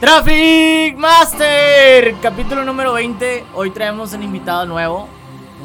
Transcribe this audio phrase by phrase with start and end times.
[0.00, 3.44] Traffic Master, capítulo número 20.
[3.54, 5.08] Hoy traemos un invitado nuevo,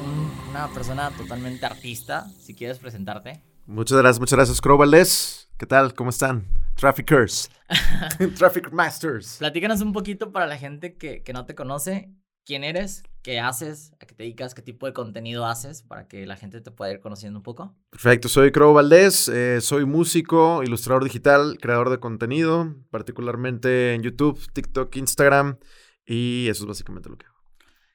[0.04, 2.28] un- una persona totalmente artista.
[2.40, 3.42] Si quieres presentarte.
[3.68, 5.50] Muchas gracias, muchas gracias, Crow Valdés.
[5.58, 5.94] ¿Qué tal?
[5.94, 6.48] ¿Cómo están?
[6.76, 7.52] Traffickers.
[8.38, 9.38] Traffic Masters.
[9.38, 12.10] Platícanos un poquito para la gente que, que no te conoce.
[12.46, 13.04] ¿Quién eres?
[13.24, 13.94] ¿Qué haces?
[14.02, 14.54] ¿A qué te dedicas?
[14.54, 15.82] ¿Qué tipo de contenido haces?
[15.82, 17.74] Para que la gente te pueda ir conociendo un poco.
[17.90, 24.40] Perfecto, soy Crow Valdés, eh, soy músico, ilustrador digital, creador de contenido, particularmente en YouTube,
[24.52, 25.58] TikTok, Instagram,
[26.06, 27.38] y eso es básicamente lo que hago.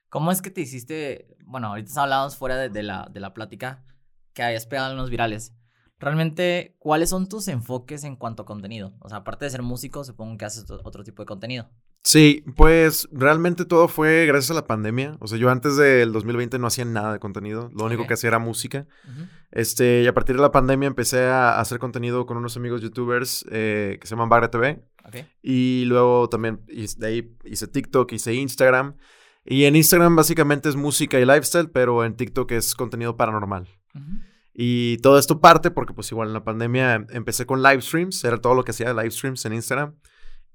[0.09, 1.37] ¿Cómo es que te hiciste?
[1.45, 3.85] Bueno, ahorita hablábamos fuera de, de la, de la plática
[4.33, 5.53] que habías pegado en los virales.
[5.99, 8.95] Realmente, ¿cuáles son tus enfoques en cuanto a contenido?
[9.01, 11.69] O sea, aparte de ser músico, supongo que haces otro- otro tipo de contenido.
[12.09, 15.19] Sí, pues realmente todo fue gracias a la pandemia.
[15.21, 18.29] O sea, yo antes del 2020 no hacía nada de contenido, lo único que hacía
[18.29, 18.87] era música.
[19.51, 23.45] Este, y a partir de la pandemia empecé a hacer contenido con unos amigos youtubers
[23.51, 24.83] eh, que se llaman Bagra TV.
[25.05, 25.17] Ok.
[25.43, 28.97] Y luego también de ahí hice TikTok, hice Instagram.
[29.45, 33.69] Y en Instagram básicamente es música y lifestyle, pero en TikTok es contenido paranormal.
[34.55, 38.39] Y todo esto parte porque pues igual en la pandemia empecé con live streams, era
[38.39, 39.95] todo lo que hacía live streams en Instagram.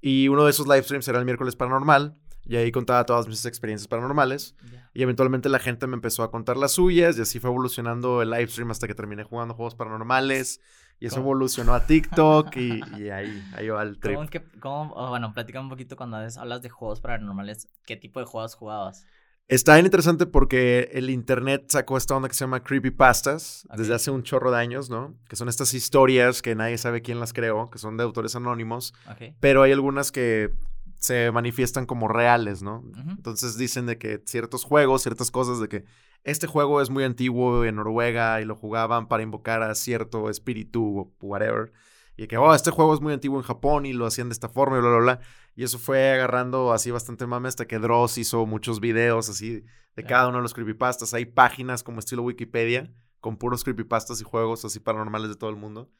[0.06, 2.14] Y uno de esos live streams era el miércoles paranormal.
[2.44, 4.54] Y ahí contaba todas mis experiencias paranormales.
[4.92, 8.28] Y eventualmente la gente me empezó a contar las suyas y así fue evolucionando el
[8.28, 10.60] live stream hasta que terminé jugando juegos paranormales.
[11.00, 11.28] Y eso ¿Cómo?
[11.28, 14.16] evolucionó a TikTok y, y ahí, ahí va el trip.
[14.16, 17.68] ¿Cómo que, cómo, oh, bueno, platica un poquito cuando hablas de juegos paranormales.
[17.86, 19.06] ¿Qué tipo de juegos jugabas?
[19.46, 23.76] Está bien interesante porque el internet sacó esta onda que se llama creepypastas Ok.
[23.76, 25.14] desde hace un chorro de años, ¿no?
[25.28, 28.94] Que son estas historias que nadie sabe quién las creó, que son de autores anónimos,
[29.40, 30.50] pero hay algunas que
[30.96, 32.82] se manifiestan como reales, ¿no?
[33.10, 35.84] Entonces dicen de que ciertos juegos, ciertas cosas, de que
[36.22, 41.12] este juego es muy antiguo en Noruega y lo jugaban para invocar a cierto espíritu
[41.20, 41.70] o whatever.
[42.16, 44.48] Y que, oh, este juego es muy antiguo en Japón y lo hacían de esta
[44.48, 45.20] forma y bla, bla, bla.
[45.56, 49.64] Y eso fue agarrando así bastante mame hasta que Dross hizo muchos videos así
[49.96, 51.14] de cada uno de los creepypastas.
[51.14, 55.56] Hay páginas como estilo Wikipedia con puros creepypastas y juegos así paranormales de todo el
[55.56, 55.90] mundo.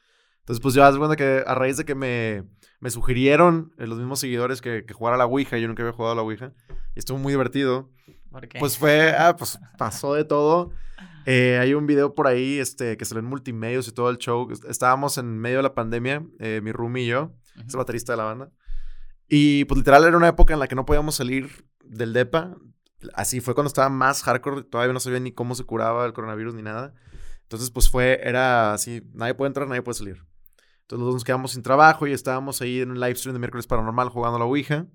[0.41, 2.44] Entonces, pues yo haz cuenta que a raíz de que me,
[2.78, 5.94] me sugirieron eh, los mismos seguidores que, que jugara a la Ouija, yo nunca había
[5.94, 6.52] jugado a la Ouija,
[6.94, 7.91] y estuvo muy divertido.
[8.34, 8.58] ¿Por qué?
[8.58, 10.72] Pues fue, ah, pues pasó de todo.
[11.24, 14.48] Eh, hay un video por ahí este, que salió en multimedios y todo el show.
[14.68, 17.78] Estábamos en medio de la pandemia, eh, mi roomie y yo, es el Ujú.
[17.78, 18.50] baterista de la banda.
[19.28, 22.56] Y pues literal era una época en la que no podíamos salir del DEPA.
[23.14, 26.54] Así fue cuando estaba más hardcore, todavía no sabía ni cómo se curaba el coronavirus
[26.54, 26.92] ni nada.
[27.42, 30.24] Entonces pues fue, era así, nadie puede entrar, nadie puede salir.
[30.82, 33.66] Entonces los nos quedamos sin trabajo y estábamos ahí en un live stream de miércoles
[33.68, 34.86] paranormal jugando a la Ouija.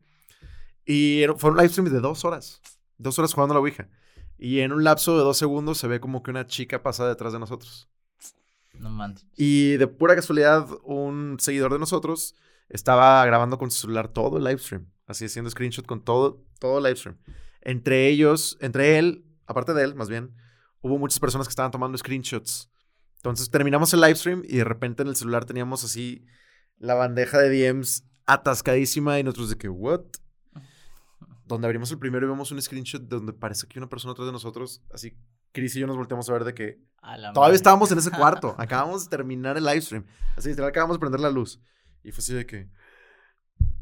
[0.85, 2.61] Y era- fue un live stream de dos horas.
[3.00, 3.90] Dos horas jugando a la Ouija.
[4.38, 7.34] Y en un lapso de dos segundos se ve como que una chica pasa detrás
[7.34, 7.90] de nosotros.
[8.74, 9.26] No manches.
[9.36, 12.36] Y de pura casualidad, un seguidor de nosotros
[12.70, 14.92] estaba grabando con su celular todo el live stream.
[15.08, 17.18] Así haciendo screenshot con todo, todo el live stream.
[17.62, 20.36] Entre ellos, entre él, aparte de él, más bien,
[20.81, 22.70] hubo muchas personas que estaban tomando screenshots.
[23.16, 26.26] Entonces terminamos el live stream y de repente en el celular teníamos así
[26.78, 30.02] la bandeja de DMs atascadísima y nosotros de que, ¿what?
[31.50, 34.32] Donde abrimos el primero y vemos un screenshot donde parece que una persona atrás de
[34.32, 34.84] nosotros.
[34.94, 35.18] Así,
[35.52, 37.56] Chris y yo nos volteamos a ver de que Todavía madre.
[37.56, 38.56] estábamos en ese cuarto.
[38.60, 40.06] Acabamos de terminar el live stream.
[40.38, 41.60] Así, literal, acabamos de prender la luz.
[42.04, 42.70] Y fue así de que.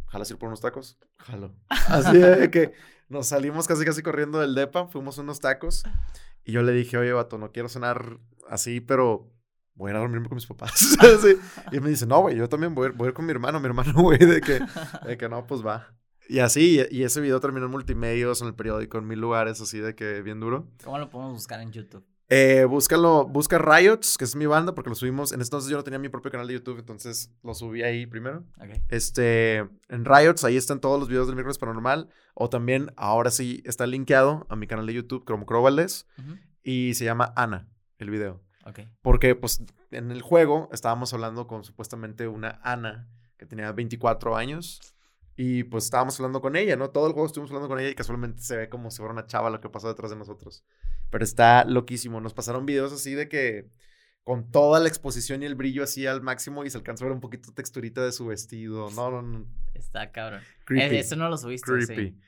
[0.07, 0.97] ¿Jalas ir por unos tacos?
[1.17, 1.53] Jalo.
[1.67, 2.73] Así de que
[3.09, 5.83] nos salimos casi casi corriendo del depa, fuimos unos tacos.
[6.45, 8.17] Y yo le dije, oye, vato, no quiero cenar
[8.49, 9.29] así, pero
[9.75, 10.97] voy a ir a dormirme con mis papás.
[11.01, 11.35] Así.
[11.71, 13.59] Y él me dice, no, güey, yo también voy voy a ir con mi hermano.
[13.59, 14.61] Mi hermano, güey, de que,
[15.05, 15.93] de que no, pues va.
[16.29, 19.79] Y así, y, ese video terminó en multimedios, en el periódico, en mil lugares, así
[19.79, 20.67] de que bien duro.
[20.83, 22.05] ¿Cómo lo podemos buscar en YouTube?
[22.29, 25.31] Eh, búscalo, busca Riots, que es mi banda, porque lo subimos.
[25.31, 28.05] En ese entonces yo no tenía mi propio canal de YouTube, entonces lo subí ahí
[28.05, 28.43] primero.
[28.59, 28.81] Ok.
[28.89, 32.09] Este, en Riots, ahí están todos los videos del miércoles paranormal.
[32.33, 36.37] O también, ahora sí, está linkeado a mi canal de YouTube, como Crow Valdés, Ujú.
[36.63, 38.41] y se llama Ana, el video.
[38.65, 38.81] Ok.
[39.01, 43.07] Porque, pues, en el juego estábamos hablando con supuestamente una Ana
[43.37, 44.81] que tenía 24 años.
[45.39, 46.89] Y pues estábamos hablando con ella, ¿no?
[46.89, 49.27] Todo el juego estuvimos hablando con ella y casualmente se ve como si fuera una
[49.27, 50.65] chava lo que pasó detrás de nosotros.
[51.11, 52.19] Pero está loquísimo.
[52.19, 53.69] Nos pasaron videos así de que
[54.23, 57.13] con toda la exposición y el brillo así al máximo y se alcanza a ver
[57.13, 58.89] un poquito texturita de su vestido.
[58.95, 59.45] No, no, no.
[59.75, 60.41] Está cabrón.
[60.65, 60.95] Creepy.
[60.95, 61.71] Eh, Eso no lo subiste.
[61.71, 61.95] creepy.
[61.95, 62.19] Sí.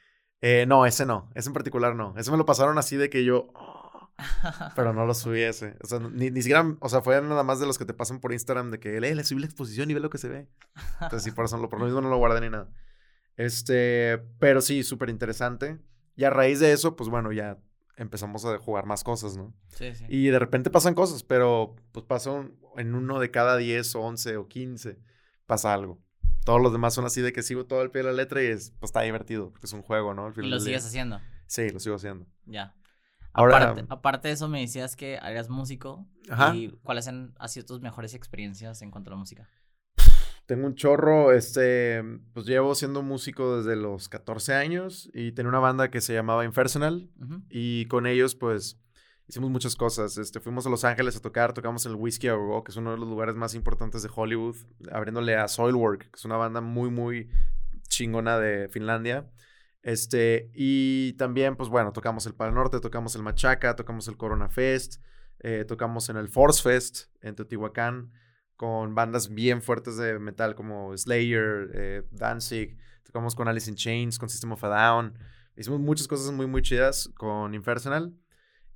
[0.41, 1.31] Eh, no, ese no.
[1.33, 2.13] Ese en particular no.
[2.15, 3.47] Ese me lo pasaron así de que yo...
[3.55, 4.11] "Oh",
[4.75, 5.75] pero no lo subí ese.
[5.81, 6.63] O sea, ni, ni siquiera...
[6.79, 9.01] O sea, fue nada más de los que te pasan por Instagram de que, eh,
[9.01, 10.47] le subí la exposición y ve lo que se ve.
[11.01, 12.69] Entonces, sí, por eso lo, por lo mismo no lo guardé ni nada.
[13.43, 15.79] Este, pero sí, súper interesante.
[16.17, 17.57] Y a raíz de eso, pues bueno, ya
[17.95, 19.53] empezamos a jugar más cosas, ¿no?
[19.69, 20.03] Sí, sí.
[20.09, 24.01] Y de repente pasan cosas, pero pues pasa un- en uno de cada 10 o
[24.01, 24.99] 11 o 15,
[25.45, 26.01] pasa algo.
[26.43, 28.47] Todos los demás son así de que sigo todo el pie de la letra y
[28.47, 30.25] es, pues está divertido, porque es un juego, ¿no?
[30.25, 31.21] Al ¿Y lo sigues haciendo?
[31.47, 32.25] Sí, lo sigo haciendo.
[32.45, 32.75] Ya.
[33.31, 36.05] Ahora- aparte, aparte de eso, me decías que eras músico.
[36.29, 36.53] Ajá.
[36.55, 39.47] ¿Y cuáles han, han sido tus mejores experiencias en cuanto a la música?
[40.49, 42.03] Tengo un chorro, este,
[42.33, 46.43] pues llevo siendo músico desde los 14 años y tenía una banda que se llamaba
[46.43, 47.07] Infernal
[47.51, 48.81] y con ellos pues
[49.27, 50.17] hicimos muchas cosas.
[50.17, 52.77] Este, fuimos a Los Ángeles a tocar, tocamos en el Whiskey a Go, que es
[52.77, 54.55] uno de los lugares más importantes de Hollywood,
[54.91, 57.29] abriéndole a Soilwork, que es una banda muy, muy
[57.87, 59.29] chingona de Finlandia.
[59.83, 64.49] Este, y también, pues bueno, tocamos el Pal Norte, tocamos el Machaca, tocamos el Corona
[64.49, 64.99] Fest,
[65.41, 68.09] eh, tocamos en el Force Fest en Teotihuacán
[68.59, 72.75] con bandas bien fuertes de metal como Slayer, eh, Danzig,
[73.05, 75.17] tocamos con Alice in Chains, con System of a Down.
[75.55, 78.13] Hicimos muchas cosas muy, muy chidas con Infernal.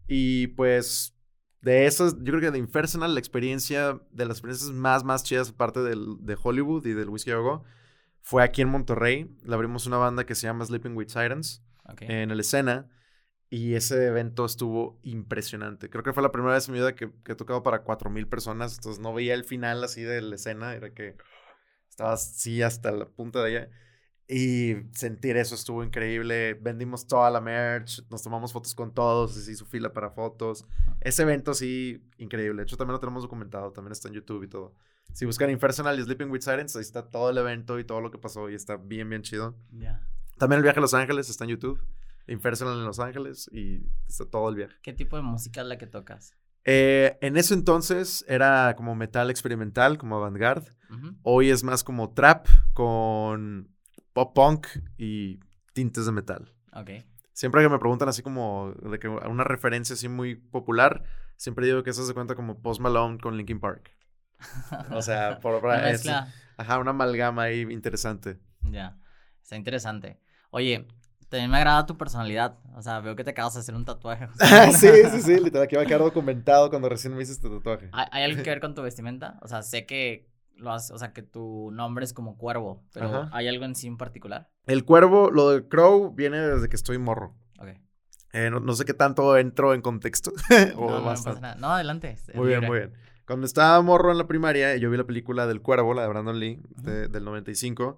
[0.07, 1.18] Y pues
[1.59, 5.50] de esas, yo creo que de Infernal, la experiencia, de las experiencias más, más chidas,
[5.50, 7.65] aparte del, de Hollywood y del Whiskey Go,
[8.21, 9.35] fue aquí en Monterrey.
[9.44, 12.03] Le abrimos una banda que se llama Sleeping with Sirens Ok.
[12.03, 12.89] en el escena.
[13.53, 15.88] Y ese evento estuvo impresionante.
[15.88, 18.27] Creo que fue la primera vez en mi vida que, que he tocado para 4.000
[18.27, 18.73] personas.
[18.77, 20.73] Entonces no veía el final así de la escena.
[20.73, 21.17] Era que
[21.88, 23.69] estaba así hasta la punta de ella.
[24.27, 26.55] Y sentir eso estuvo increíble.
[26.55, 28.01] Vendimos toda la merch.
[28.09, 29.35] Nos tomamos fotos con todos.
[29.35, 30.65] Se hizo fila para fotos.
[31.01, 32.61] Ese evento sí, increíble.
[32.61, 33.71] De hecho, también lo tenemos documentado.
[33.71, 34.73] También está en YouTube y todo.
[35.13, 38.09] Si buscan Infernal y Sleeping with Sirens, ahí está todo el evento y todo lo
[38.09, 38.49] que pasó.
[38.49, 39.56] Y está bien, bien chido.
[40.39, 41.79] También el viaje a Los Ángeles está en YouTube.
[42.27, 44.75] Infernal en Los Ángeles y está todo el viaje.
[44.81, 46.35] ¿Qué tipo de música es la que tocas?
[46.65, 50.71] Eh, en ese entonces era como metal experimental, como avant-garde.
[51.23, 53.69] Hoy es más como trap con
[54.13, 54.67] pop punk
[54.97, 55.39] y
[55.73, 56.53] tintes de metal.
[56.73, 56.91] Ok.
[57.33, 61.03] Siempre que me preguntan así como de que una referencia así muy popular,
[61.35, 63.91] siempre digo que eso se cuenta como Post Malone con Linkin Park.
[64.91, 66.05] O sea, por, por- es-
[66.57, 68.39] ajá, una amalgama ahí interesante.
[68.61, 68.97] Ya.
[69.41, 70.19] Está interesante.
[70.51, 70.87] Oye,
[71.33, 72.59] también me agrada tu personalidad.
[72.75, 74.27] O sea, veo que te acabas de hacer un tatuaje.
[74.77, 77.89] sí, sí, sí, literal, que va a quedar documentado cuando recién me hice este tatuaje.
[77.91, 79.39] ¿Hay, algo que ver con tu vestimenta?
[79.41, 83.07] O sea, sé que lo has, o sea, que tu nombre es como cuervo, pero
[83.07, 83.30] Ajá.
[83.33, 84.51] ¿hay algo en sí en particular?
[84.68, 87.35] El cuervo, lo de Crow, viene desde que estoy morro.
[87.59, 87.69] Ok.
[88.33, 90.31] Eh, no, no sé qué tanto entro en contexto.
[90.77, 91.56] o No, no, pasa nada.
[91.56, 92.15] No, adelante.
[92.35, 92.94] Muy bien, muy bien.
[93.25, 96.39] Cuando estaba morro en la primaria, yo vi la película del Cuervo, la de Brandon
[96.39, 97.97] Lee, de- del 95.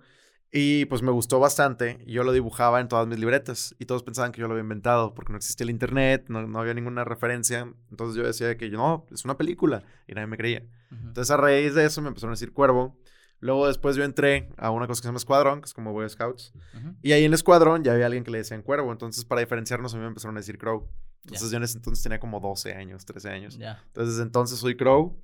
[0.52, 2.04] Y pues me gustó bastante.
[2.08, 3.76] Yo lo dibujaba en todas mis libretas.
[3.80, 6.60] Y todos pensaban que yo lo había inventado porque no existía el internet, no, no
[6.60, 7.72] había ninguna referencia.
[7.90, 9.84] Entonces yo decía que yo, no, es una película.
[10.08, 10.64] Y nadie me creía.
[10.92, 12.98] Entonces a raíz de eso me empezaron a decir Cuervo.
[13.40, 16.10] Luego después yo entré a una cosa que se llama Escuadrón, que es como Boy
[16.10, 16.54] Scouts.
[17.02, 18.92] Y ahí en el escuadrón ya había alguien que le decían cuervo.
[18.92, 20.88] Entonces, para diferenciarnos, a mí me empezaron a decir crow.
[21.26, 23.56] Entonces, yo en ese entonces tenía como 12 años, 13 años.
[23.56, 25.22] Entonces, desde entonces soy crow.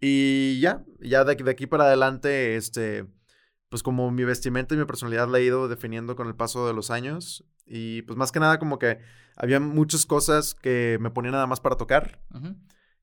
[0.00, 3.04] Y ya, ya de de aquí para adelante, este,
[3.70, 6.74] pues como mi vestimenta y mi personalidad la he ido definiendo con el paso de
[6.74, 7.44] los años.
[7.64, 8.98] Y pues más que nada, como que
[9.36, 12.20] había muchas cosas que me ponía nada más para tocar.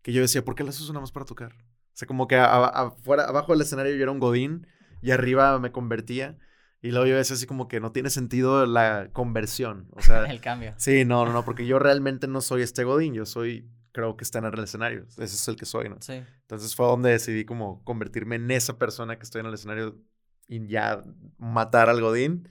[0.02, 1.54] Que yo decía, ¿por qué las uso nada más para tocar?
[1.54, 4.68] O sea, como que afuera, abajo del escenario yo era un godín
[5.02, 6.38] y arriba me convertía.
[6.82, 9.88] Y luego yo decía así como que no tiene sentido la conversión.
[9.92, 10.74] O sea, El cambio.
[10.78, 14.26] sí, no, no, no, porque yo realmente no soy este godín, yo soy, creo que
[14.26, 15.06] está en el escenario.
[15.12, 15.96] Ese es el que soy, ¿no?
[16.02, 16.22] Sí.
[16.42, 19.98] Entonces fue donde decidí como convertirme en esa persona que estoy en el escenario
[20.48, 21.04] y ya
[21.38, 22.50] matar al godín.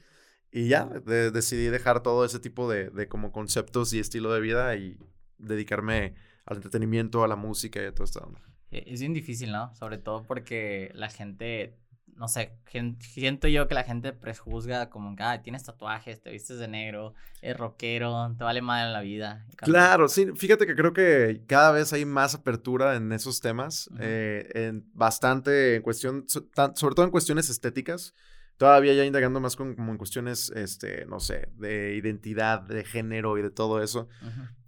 [0.50, 4.40] Y ya, de- decidí dejar todo ese tipo de, de como conceptos y estilo de
[4.40, 4.96] vida y
[5.38, 6.14] dedicarme
[6.46, 8.32] al entretenimiento, a la música y a todo esto.
[8.70, 9.74] E- Es bien difícil, ¿no?
[9.74, 11.78] Sobre todo porque la gente,
[12.14, 12.56] no sé,
[13.00, 17.14] siento yo que la gente prejuzga como que, ah, tienes tatuajes, te vistes de negro,
[17.42, 19.44] eres rockero, te vale madre la vida.
[19.50, 19.66] y cantas".
[19.66, 24.48] Claro, sí, fíjate que creo que cada vez hay más apertura en esos temas, eh,
[24.54, 28.14] en bastante en cuestión, so- tan- sobre todo en cuestiones estéticas,
[28.56, 33.36] todavía ya indagando más con- como en cuestiones, este, no sé, de identidad, de género
[33.36, 34.08] y de todo eso,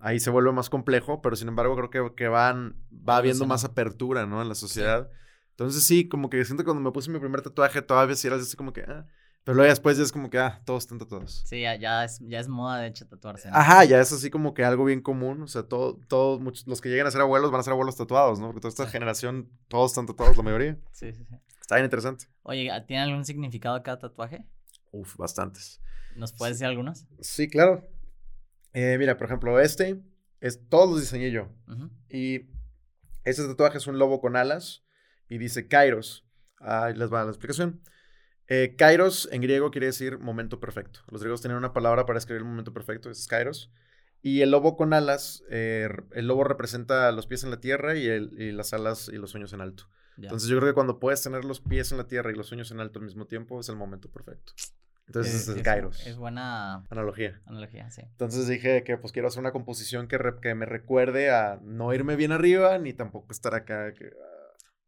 [0.00, 3.64] ahí se vuelve más complejo, pero sin embargo creo que, que van, va habiendo más
[3.64, 4.42] apertura, ¿no?
[4.42, 5.08] En la sociedad.
[5.58, 8.36] Entonces sí, como que siento que cuando me puse mi primer tatuaje todavía sí era
[8.36, 9.04] así como que, ah,
[9.42, 11.42] pero luego después ya es como que, ah, todos están tatuados.
[11.46, 13.50] Sí, ya, ya, es, ya es moda de hecho tatuarse.
[13.50, 13.56] ¿no?
[13.56, 15.42] Ajá, ya es así como que algo bien común.
[15.42, 17.96] O sea, todo, todos, muchos, los que lleguen a ser abuelos van a ser abuelos
[17.96, 18.46] tatuados, ¿no?
[18.46, 18.92] Porque toda esta Sí.
[18.92, 20.78] generación, todos están tatuados, la mayoría.
[20.92, 21.34] Sí, sí, sí.
[21.60, 22.26] Está bien interesante.
[22.44, 24.44] Oye, ¿tiene algún significado cada tatuaje?
[24.92, 25.80] Uf, bastantes.
[26.14, 27.04] ¿Nos puedes decir algunos?
[27.20, 27.84] Sí, claro.
[28.74, 30.00] Eh, mira, por ejemplo, este,
[30.40, 31.48] es, todos los diseñé yo.
[32.08, 32.42] Y
[33.24, 34.84] este tatuaje es un lobo con alas
[35.28, 36.26] y dice Kairos.
[36.60, 37.80] Ahí les va la explicación.
[38.48, 41.00] Eh, Kairos en griego quiere decir momento perfecto.
[41.10, 43.70] Los griegos tenían una palabra para escribir el momento perfecto, es Kairos.
[44.22, 48.06] Y el lobo con alas, eh, el lobo representa los pies en la tierra y,
[48.08, 49.84] el, y las alas y los sueños en alto.
[50.16, 50.24] Ya.
[50.24, 52.70] Entonces yo creo que cuando puedes tener los pies en la tierra y los sueños
[52.72, 54.54] en alto al mismo tiempo es el momento perfecto.
[55.06, 56.06] Entonces es sí, el es- Kairos.
[56.06, 57.40] Es buena Analogía.
[57.46, 58.02] analogía, sí.
[58.02, 61.94] Entonces dije que pues quiero hacer una composición que, re- que me recuerde a no
[61.94, 63.92] irme bien arriba ni tampoco estar acá.
[63.94, 64.37] que, ah,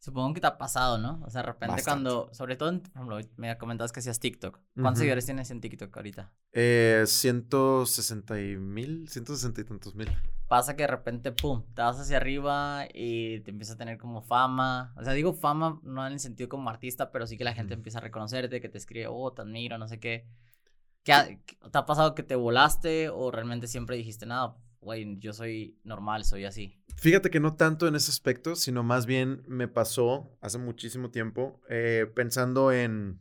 [0.00, 1.20] Supongo que te ha pasado, ¿no?
[1.24, 1.84] O sea, de repente Bastante.
[2.04, 4.58] cuando, sobre todo, en- por ejemplo, me comentabas que hacías TikTok.
[4.74, 6.32] ¿Cuántos seguidores tienes en TikTok ahorita?
[6.52, 10.08] eh, 160 y mil, 160 y tantos mil.
[10.48, 14.20] Pasa que de repente, pum, te vas hacia arriba y te empieza a tener como
[14.22, 14.92] fama.
[14.96, 17.74] O sea, digo fama no en el sentido como artista, pero sí que la gente
[17.74, 20.26] empieza a reconocerte, que te escribe, oh, te admiro, no sé qué.
[21.04, 25.18] ¿Qué ha- qué- ¿Te ha pasado que te volaste o realmente siempre dijiste, nada, güey,
[25.18, 26.76] yo soy normal, soy así?
[26.96, 31.60] Fíjate que no tanto en ese aspecto, sino más bien me pasó hace muchísimo tiempo
[31.70, 33.20] eh, pensando en,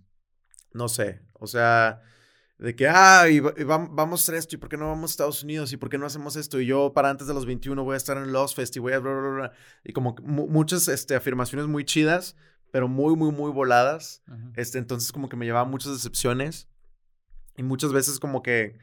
[0.74, 2.02] no sé, o sea,
[2.58, 4.88] de que, ah, y va- y vam- vamos a hacer esto, ¿y por qué no
[4.88, 5.72] vamos a Estados Unidos?
[5.72, 6.60] ¿Y por qué no hacemos esto?
[6.60, 8.92] Y yo para antes de los 21 voy a estar en Lost Fest y voy
[8.92, 9.00] a...
[9.00, 9.52] Bla, bla, bla,
[9.86, 12.36] Y como muchas este, afirmaciones muy chidas,
[12.72, 14.24] pero muy, muy, muy voladas.
[14.58, 16.68] Este, entonces como que me llevaba muchas decepciones
[17.56, 18.78] y muchas veces como que,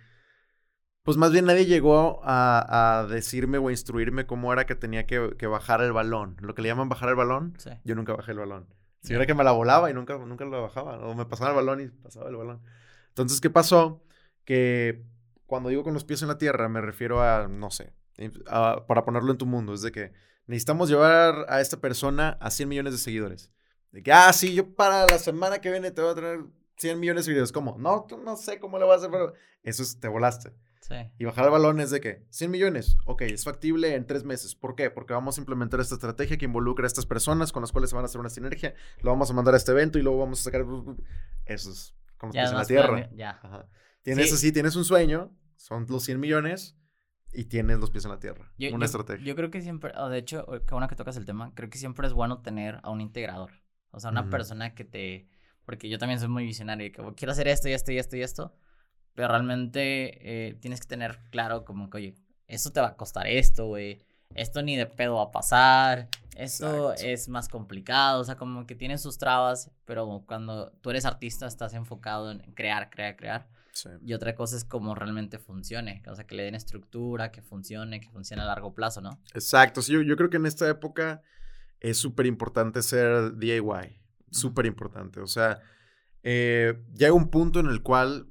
[1.07, 5.07] pues más bien nadie llegó a, a decirme o a instruirme cómo era que tenía
[5.07, 6.37] que, que bajar el balón.
[6.41, 7.71] Lo que le llaman bajar el balón, Sí.
[7.85, 8.67] yo nunca bajé el balón.
[9.01, 11.57] Si era que me la volaba y nunca, nunca lo bajaba, o me pasaba el
[11.57, 12.61] balón y pasaba el balón.
[13.09, 14.03] Entonces, ¿qué pasó?
[14.45, 15.05] Que
[15.47, 17.93] cuando digo con los pies en la tierra, me refiero a, no sé,
[18.49, 20.13] a- para ponerlo en tu mundo, es de que
[20.47, 23.53] necesitamos llevar a esta persona a 100 millones de seguidores.
[23.93, 26.41] De que, ah, sí, yo para la semana que viene te voy a tener
[26.77, 27.53] 100 millones de seguidores.
[27.53, 27.77] ¿Cómo?
[27.79, 29.33] No, tú no sé cómo le vas a hacer, pero
[29.63, 30.53] eso es, te volaste.
[30.87, 30.95] Sí.
[31.19, 34.55] Y bajar el balón es de que 100 millones, ok, es factible en tres meses.
[34.55, 34.88] ¿Por qué?
[34.90, 37.97] Porque vamos a implementar esta estrategia que involucra a estas personas con las cuales se
[37.97, 38.75] van a hacer una sinergia.
[39.02, 40.64] Lo vamos a mandar a este evento y luego vamos a sacar.
[41.47, 43.11] Eso es con los pies en la tierra.
[43.14, 43.31] Ya.
[43.43, 43.69] Ajá.
[44.02, 44.35] Tienes Sí.
[44.35, 46.76] así, tienes un sueño, son los 100 millones
[47.33, 48.52] y tienes los pies en la tierra.
[48.57, 49.26] Yo, una yo- estrategia.
[49.26, 51.78] Yo creo que siempre, o de hecho, qué bueno que tocas el tema, creo que
[51.78, 53.50] siempre es bueno tener a un integrador.
[53.90, 54.31] O sea, una Ujú.
[54.31, 55.28] persona que te...
[55.64, 57.99] Porque yo también soy muy visionario, y que "Oh, quiero hacer esto y esto y
[57.99, 58.55] esto y esto,
[59.16, 62.14] pero realmente eh, tienes que tener claro como que, oye,
[62.46, 64.02] esto te va a costar esto, güey.
[64.35, 66.08] Esto ni de pedo va a pasar.
[66.37, 67.11] Esto Exacto.
[67.11, 68.20] es más complicado.
[68.20, 72.40] O sea, como que tiene sus trabas, pero cuando tú eres artista estás enfocado en
[72.52, 73.49] crear, crear, crear.
[73.73, 73.88] Sí.
[74.04, 76.02] Y otra cosa es cómo realmente funcione.
[76.08, 79.18] O sea, que le den estructura, que funcione, que funcione a largo plazo, ¿no?
[79.35, 79.80] Exacto.
[79.80, 81.23] Sí, yo, yo creo que en esta época
[81.80, 83.99] es súper importante ser DIY.
[84.30, 85.20] Súper importante.
[85.20, 85.61] O sea,
[86.28, 88.26] eh, llega un punto en el cual,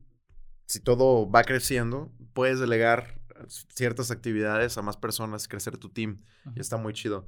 [0.65, 6.22] si todo va creciendo, puedes delegar ciertas actividades a más personas, crecer tu team.
[6.55, 7.27] Y está muy chido.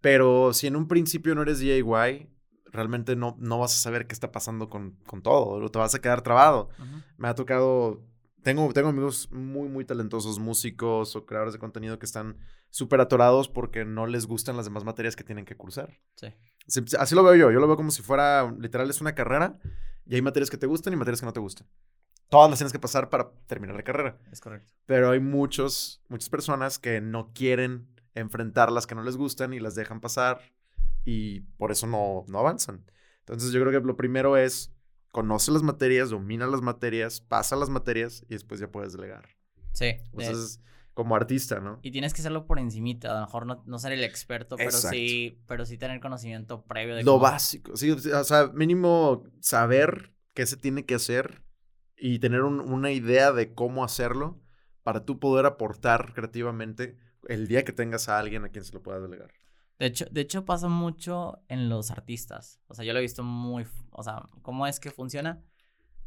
[0.00, 2.30] Pero si en un principio no eres DIY,
[2.66, 5.46] realmente no, no vas a saber qué está pasando con, con todo.
[5.46, 6.70] o Te vas a quedar trabado.
[7.16, 8.06] Me ha tocado.
[8.42, 12.38] Tengo, tengo amigos muy, muy talentosos, músicos o creadores de contenido que están
[12.70, 15.98] súper atorados porque no les gustan las demás materias que tienen que cursar.
[16.14, 16.28] Sí,
[16.98, 17.50] Así lo veo yo.
[17.50, 19.58] Yo lo veo como si fuera, literal, es una carrera
[20.06, 21.66] y hay materias que te gustan y materias que no te gustan.
[22.30, 24.16] Todas las tienes que pasar para terminar la carrera.
[24.32, 24.72] Es correcto.
[24.86, 29.60] Pero hay muchos, muchas personas que no quieren enfrentar las que no les gustan y
[29.60, 30.40] las dejan pasar
[31.04, 32.84] y por eso no, no avanzan.
[33.20, 34.72] Entonces yo creo que lo primero es
[35.10, 39.28] conoce las materias, domina las materias, pasa las materias y después ya puedes delegar.
[39.72, 39.96] Sí.
[40.12, 40.60] Entonces,
[40.94, 41.78] como artista, ¿no?
[41.82, 43.10] y tienes que hacerlo por encimita.
[43.10, 44.96] A lo mejor no, no ser el experto, pero Exacto.
[44.96, 50.12] sí, pero sí tener conocimiento previo de Lo cómo- básico, sí, o sea, mínimo saber
[50.34, 51.42] qué se tiene que hacer
[52.00, 54.40] y tener un- una idea de cómo hacerlo
[54.82, 56.96] para tú poder aportar creativamente
[57.28, 59.30] el día que tengas a alguien a quien se lo pueda delegar.
[59.78, 62.60] De hecho, de hecho pasa mucho en los artistas.
[62.66, 65.42] O sea, yo lo he visto muy, o sea, cómo es que funciona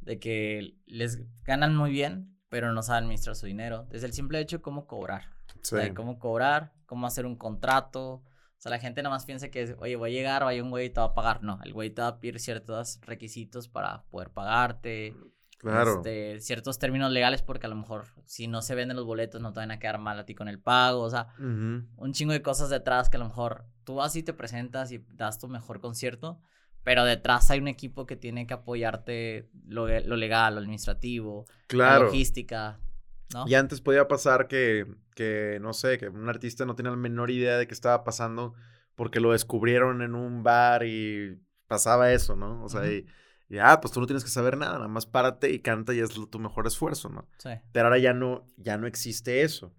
[0.02, 3.88] de que les ganan muy bien, pero no saben administrar su dinero.
[3.90, 5.24] Desde el simple hecho de cómo cobrar.
[5.56, 8.16] O sea, de cómo cobrar, cómo hacer un contrato.
[8.16, 8.24] O
[8.58, 10.90] sea, la gente nada más piensa que, oye, voy a llegar, vaya un güey y
[10.90, 11.42] te va a pagar.
[11.44, 15.16] No, el güey te va a pedir ciertos requisitos para poder pagarte.
[15.64, 15.98] Claro.
[15.98, 19.54] este, ciertos términos legales porque a lo mejor si no se venden los boletos no
[19.54, 21.02] te van a quedar mal a ti con el pago.
[21.02, 21.88] O sea, Ujú.
[21.96, 25.40] un chingo de cosas detrás que a lo mejor tú así te presentas y das
[25.40, 26.40] tu mejor concierto,
[26.84, 31.56] pero detrás hay un equipo que tiene que apoyarte lo, lo legal, lo administrativo, la
[31.68, 32.06] Claro.
[32.06, 32.80] logística,
[33.34, 33.48] ¿no?
[33.48, 37.32] Y antes podía pasar que, que, no sé, que un artista no tenía la menor
[37.32, 38.54] idea de qué estaba pasando
[38.96, 42.64] porque lo descubrieron en un bar y pasaba eso, ¿no?
[42.64, 42.90] O sea, Ujú.
[42.92, 43.06] y,
[43.50, 46.00] y, ah, pues tú no tienes que saber nada, nada más párate y canta y
[46.00, 47.28] es tu mejor esfuerzo, ¿no?
[47.38, 47.50] Sí.
[47.72, 49.76] Pero ahora ya no, ya no existe eso.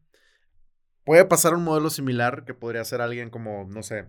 [1.04, 4.08] Puede pasar un modelo similar que podría ser alguien como, no sé,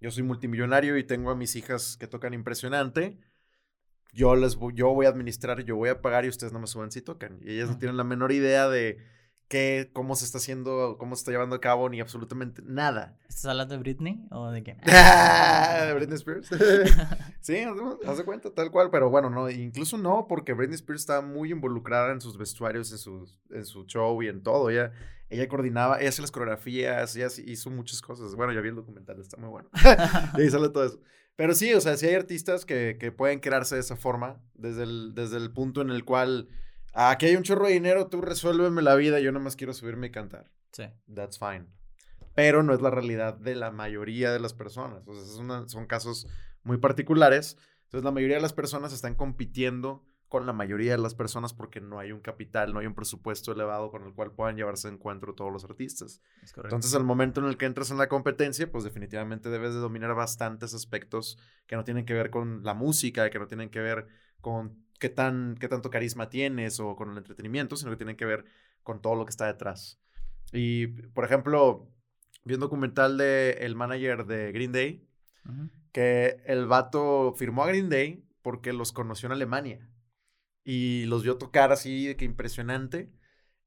[0.00, 3.18] yo soy multimillonario y tengo a mis hijas que tocan impresionante.
[4.12, 6.66] Yo les voy, yo voy a administrar, yo voy a pagar y ustedes no me
[6.66, 7.38] suben si tocan.
[7.42, 8.98] Y ellas no tienen la menor idea de
[9.50, 13.18] qué, cómo se está haciendo, cómo se está llevando a cabo, ni absolutamente nada.
[13.28, 14.76] ¿Estás hablando de Britney o de qué?
[15.94, 16.48] Britney Spears.
[17.40, 17.56] sí,
[18.06, 21.50] haz de cuenta, tal cual, pero bueno, no, incluso no, porque Britney Spears está muy
[21.50, 24.70] involucrada en sus vestuarios, en su, en su show y en todo.
[24.70, 24.92] Ella,
[25.28, 28.36] ella coordinaba, ella hacía las coreografías, ella hizo muchas cosas.
[28.36, 29.68] Bueno, ya vi el documental, está muy bueno.
[30.38, 31.00] y ahí sale todo eso.
[31.34, 34.84] Pero sí, o sea, sí hay artistas que, que pueden crearse de esa forma, desde
[34.84, 36.48] el, desde el punto en el cual
[36.92, 40.08] Aquí hay un chorro de dinero, tú resuélveme la vida, yo nada más quiero subirme
[40.08, 40.50] y cantar.
[40.72, 40.84] Sí.
[41.12, 41.66] That's fine.
[42.34, 45.06] Pero no es la realidad de la mayoría de las personas.
[45.06, 46.26] O sea, son casos
[46.62, 47.56] muy particulares.
[47.84, 51.80] Entonces, la mayoría de las personas están compitiendo con la mayoría de las personas porque
[51.80, 54.94] no hay un capital, no hay un presupuesto elevado con el cual puedan llevarse de
[54.94, 56.22] encuentro todos los artistas.
[56.56, 60.14] Entonces, al momento en el que entras en la competencia, pues definitivamente debes de dominar
[60.14, 64.06] bastantes aspectos que no tienen que ver con la música, que no tienen que ver
[64.40, 68.24] con qué, tan, qué tanto carisma tienes o con el entretenimiento, sino que tiene que
[68.24, 68.44] ver
[68.84, 70.00] con todo lo que está detrás.
[70.52, 71.90] Y, por ejemplo,
[72.44, 75.08] vi un documental de el manager de Green Day,
[75.90, 79.89] que el vato firmó a Green Day porque los conoció en Alemania
[80.70, 83.10] y los vio tocar así, de que impresionante.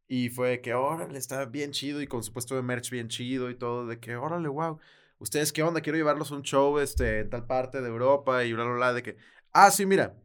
[0.08, 3.50] Y fue que, órale, está bien chido y con su puesto de merch bien chido
[3.50, 4.80] y todo, de que, órale, wow.
[5.20, 5.82] ¿Ustedes qué onda?
[5.82, 8.94] Quiero llevarlos a un show este, en tal parte de Europa y bla, bla, bla,
[8.94, 9.18] de que,
[9.52, 10.16] ah, sí, mira,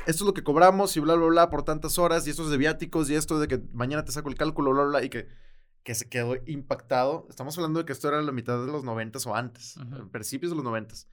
[0.00, 2.50] esto es lo que cobramos y bla, bla, bla por tantas horas y esto es
[2.50, 5.26] de viáticos y esto de que mañana te saco el cálculo, bla, bla, y que,
[5.84, 7.26] que se quedó impactado.
[7.30, 9.76] Estamos hablando de que esto era la mitad de los noventas o antes,
[10.12, 11.08] principios de los noventas.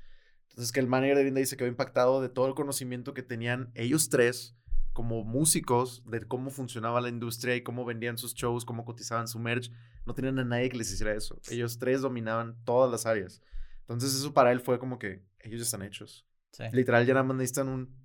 [0.49, 3.71] Entonces que el manager de Vinda se quedó impactado de todo el conocimiento que tenían
[3.73, 4.57] ellos tres
[4.97, 9.37] como músicos de cómo funcionaba la industria y cómo vendían sus shows, cómo cotizaban su
[9.37, 9.71] merch.
[10.07, 11.39] No tenían a nadie que les hiciera eso.
[11.51, 13.43] Ellos tres dominaban todas las áreas.
[13.81, 16.25] Entonces eso para él fue como que ellos ya están hechos.
[16.71, 17.95] Literal, ya nada más necesitan un...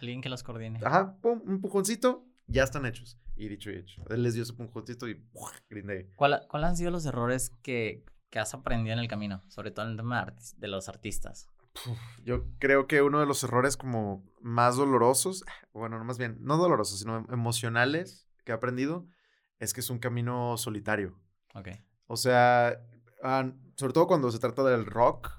[0.00, 0.80] Alguien que los coordine.
[0.82, 3.20] Ajá, pum, un pujoncito, ya están hechos.
[3.36, 4.02] Y dicho y hecho.
[4.10, 5.24] Él les dio su pujoncito y
[5.70, 6.10] grindé.
[6.16, 9.44] ¿Cuáles han sido los errores que, que, has aprendido en el camino?
[9.46, 11.46] Sobre todo en el tema de los artistas.
[12.24, 16.56] Yo creo que uno de los errores como más dolorosos, bueno, no más bien, no
[16.56, 19.06] dolorosos, sino emocionales que he aprendido,
[19.58, 21.18] es que es un camino solitario.
[21.54, 21.68] Ok.
[22.06, 22.80] O sea,
[23.76, 25.30] sobre todo cuando se trata del rock,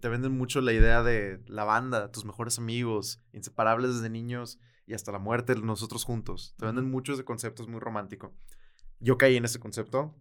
[0.00, 4.94] te venden mucho la idea de la banda, tus mejores amigos, inseparables desde niños y
[4.94, 6.54] hasta la muerte, nosotros juntos.
[6.58, 8.34] Te venden mucho ese concepto, es muy romántico.
[8.98, 10.14] Yo caí en ese concepto.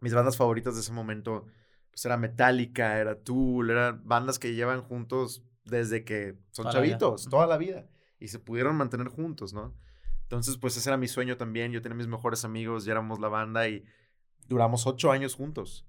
[0.00, 1.46] Mis bandas favoritas de ese momento
[1.90, 7.46] pues era Metallica, era Tool, eran bandas que llevan juntos desde que son chavitos, toda
[7.46, 7.88] la vida.
[8.18, 9.74] Y se pudieron mantener juntos, ¿no?
[10.22, 11.72] Entonces, pues ese era mi sueño también.
[11.72, 13.84] Yo tenía mis mejores amigos, ya éramos la banda y
[14.46, 15.86] duramos ocho años juntos.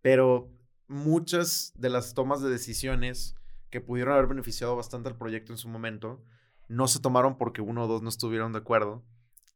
[0.00, 0.50] Pero
[0.88, 3.36] muchas de las tomas de decisiones
[3.70, 6.24] que pudieron haber beneficiado bastante al proyecto en su momento,
[6.68, 9.04] no se tomaron porque uno o dos no estuvieron de acuerdo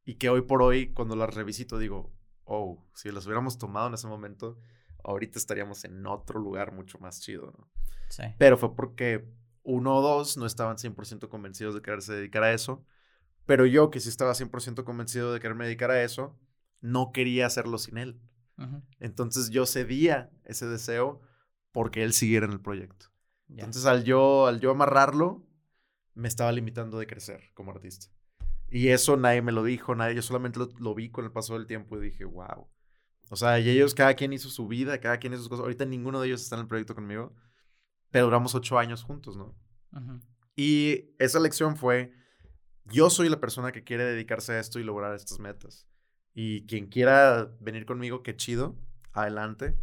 [0.04, 2.12] y que hoy por hoy, cuando las revisito, digo,
[2.44, 4.58] oh, si las hubiéramos tomado en ese momento,
[5.04, 7.70] ahorita estaríamos en otro lugar mucho más chido, ¿no?
[8.08, 8.24] Sí.
[8.38, 9.28] Pero fue porque
[9.62, 12.84] uno o dos no estaban 100% convencidos de quererse dedicar a eso,
[13.46, 16.38] pero yo que sí estaba 100% convencido de quererme dedicar a eso,
[16.80, 18.20] no quería hacerlo sin él.
[18.98, 21.22] Entonces yo cedía ese deseo
[21.72, 23.06] porque él siguiera en el proyecto.
[23.48, 25.46] Entonces al yo, al yo amarrarlo,
[26.14, 28.08] me estaba limitando de crecer como artista.
[28.68, 31.66] Y eso nadie me lo dijo, nadie, yo solamente lo, vi con el paso del
[31.66, 32.68] tiempo y dije, wow.
[33.32, 35.62] O sea, y ellos, cada quien hizo su vida, cada quien hizo sus cosas.
[35.62, 37.32] Ahorita ninguno de ellos está en el proyecto conmigo,
[38.10, 39.54] pero duramos ocho años juntos, ¿no?
[40.56, 42.12] Y esa lección fue,
[42.86, 45.86] yo soy la persona que quiere dedicarse a esto y lograr estas metas.
[46.34, 48.76] Y quien quiera venir conmigo, qué chido,
[49.12, 49.78] adelante.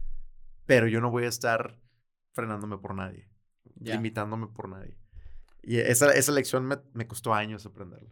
[0.66, 1.80] Pero yo no voy a estar
[2.34, 3.30] frenándome por nadie,
[3.80, 4.98] limitándome por nadie.
[5.64, 8.12] Y esa, esa lección me, me, costó años aprenderla.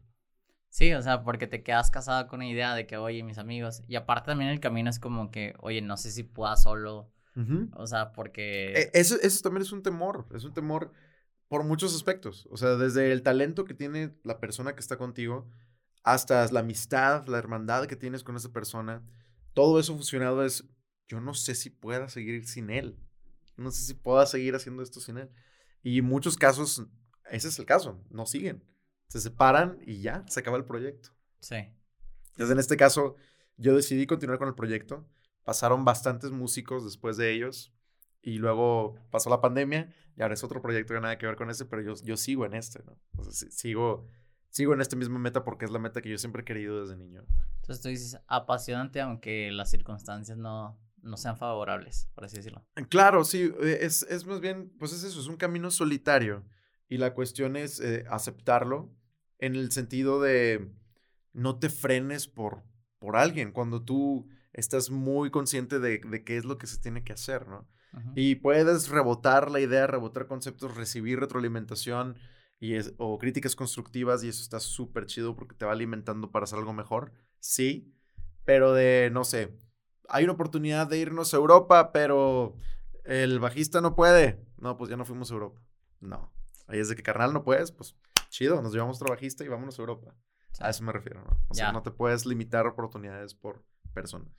[0.76, 3.82] Sí, o sea, porque te quedas casado con la idea de que, oye, mis amigos.
[3.88, 7.10] Y aparte también el camino es como que, oye, no sé si pueda solo.
[7.78, 8.74] O sea, porque...
[8.74, 10.92] E, eso, eso también es un temor, es un temor
[11.48, 12.46] por muchos aspectos.
[12.52, 15.50] O sea, desde el talento que tiene la persona que está contigo
[16.04, 19.02] hasta la amistad, la hermandad que tienes con esa persona,
[19.54, 20.66] todo eso fusionado es,
[21.08, 23.00] yo no sé si pueda seguir sin él,
[23.56, 25.30] no sé si pueda seguir haciendo esto sin él.
[25.84, 26.86] Y en muchos casos,
[27.32, 28.62] ese es el caso, no siguen,
[29.08, 31.10] se separan y ya, se acaba el proyecto.
[31.40, 31.56] Sí.
[32.32, 33.16] Entonces, en este caso,
[33.58, 35.08] yo decidí continuar con el proyecto,
[35.44, 37.74] pasaron bastantes músicos después de ellos,
[38.22, 41.52] y luego pasó la pandemia y ahora es otro proyecto que nada que ver con
[41.52, 42.98] ese, pero yo, yo sigo en este, ¿no?
[43.12, 44.08] Entonces, sigo
[44.56, 46.96] sigo en esta misma meta porque es la meta que yo siempre he querido desde
[46.96, 47.26] niño.
[47.56, 52.66] Entonces tú dices apasionante aunque las circunstancias no, no sean favorables, por así decirlo.
[52.88, 56.46] Claro, sí, eh, es, es más bien, pues es eso, es un camino solitario
[56.90, 58.92] y la cuestión es eh, aceptarlo
[59.40, 60.72] en el sentido de
[61.34, 62.64] no te frenes por,
[63.00, 63.52] por alguien.
[63.52, 67.48] Cuando tú estás muy consciente de, de qué es lo que se tiene que hacer,
[67.48, 67.68] ¿no?
[68.14, 72.18] Y puedes rebotar la idea, rebotar conceptos, recibir retroalimentación
[72.60, 76.44] y es- o críticas constructivas y eso está súper chido porque te va alimentando para
[76.44, 77.14] hacer algo mejor.
[77.40, 77.94] Sí,
[78.44, 79.58] pero de, no sé,
[80.10, 82.56] hay una oportunidad de irnos a Europa, pero
[83.06, 84.46] el bajista no puede.
[84.58, 85.62] No, pues ya no fuimos a Europa.
[86.00, 86.32] No.
[86.68, 87.96] Ahí es de que carnal no puedes, pues
[88.30, 90.14] chido, nos llevamos otro bajista y vámonos a Europa.
[90.52, 90.64] Sí.
[90.64, 91.38] A eso me refiero, ¿no?
[91.48, 94.30] O sea, no te puedes limitar oportunidades por personas.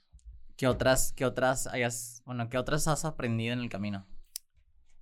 [0.55, 4.07] ¿Qué otras, qué otras hayas, bueno, qué otras has aprendido en el camino?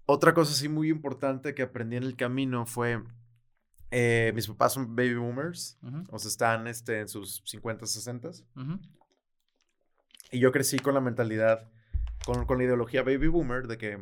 [0.05, 3.01] Otra cosa sí muy importante que aprendí en el camino fue,
[3.91, 8.29] eh, mis papás son baby boomers, Ujú, o sea, están este, en sus 50, 60.
[8.55, 8.79] ujú,
[10.31, 11.69] Y yo crecí con la mentalidad,
[12.25, 13.97] con, con la ideología baby boomer de que,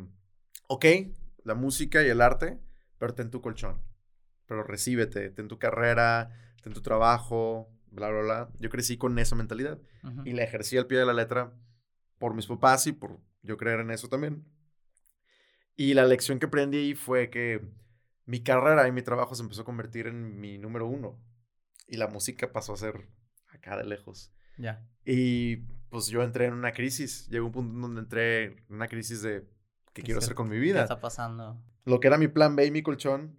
[0.66, 0.84] ok,
[1.44, 2.58] la música y el arte,
[3.04, 3.82] pero ten tu colchón,
[4.46, 6.30] pero recíbete, ten tu carrera,
[6.62, 8.48] ten tu trabajo, bla, bla, bla.
[8.60, 10.22] Yo crecí con esa mentalidad ujú.
[10.24, 11.52] y la ejercí al pie de la letra
[12.16, 14.46] por mis papás y por yo creer en eso también.
[15.76, 17.60] Y la lección que aprendí ahí fue que
[18.24, 21.20] mi carrera y mi trabajo se empezó a convertir en mi número uno.
[21.86, 23.06] Y la música pasó a ser
[23.48, 24.32] acá de lejos.
[24.56, 24.82] Ya.
[25.04, 25.56] Y
[25.90, 27.28] pues yo entré en una crisis.
[27.28, 29.42] Llegó un punto donde entré en una crisis de
[29.92, 30.80] qué ¿Qué quiero hacer con mi ¿Qué vida.
[30.84, 31.62] está pasando?
[31.84, 33.38] Lo que era mi plan B y mi colchón,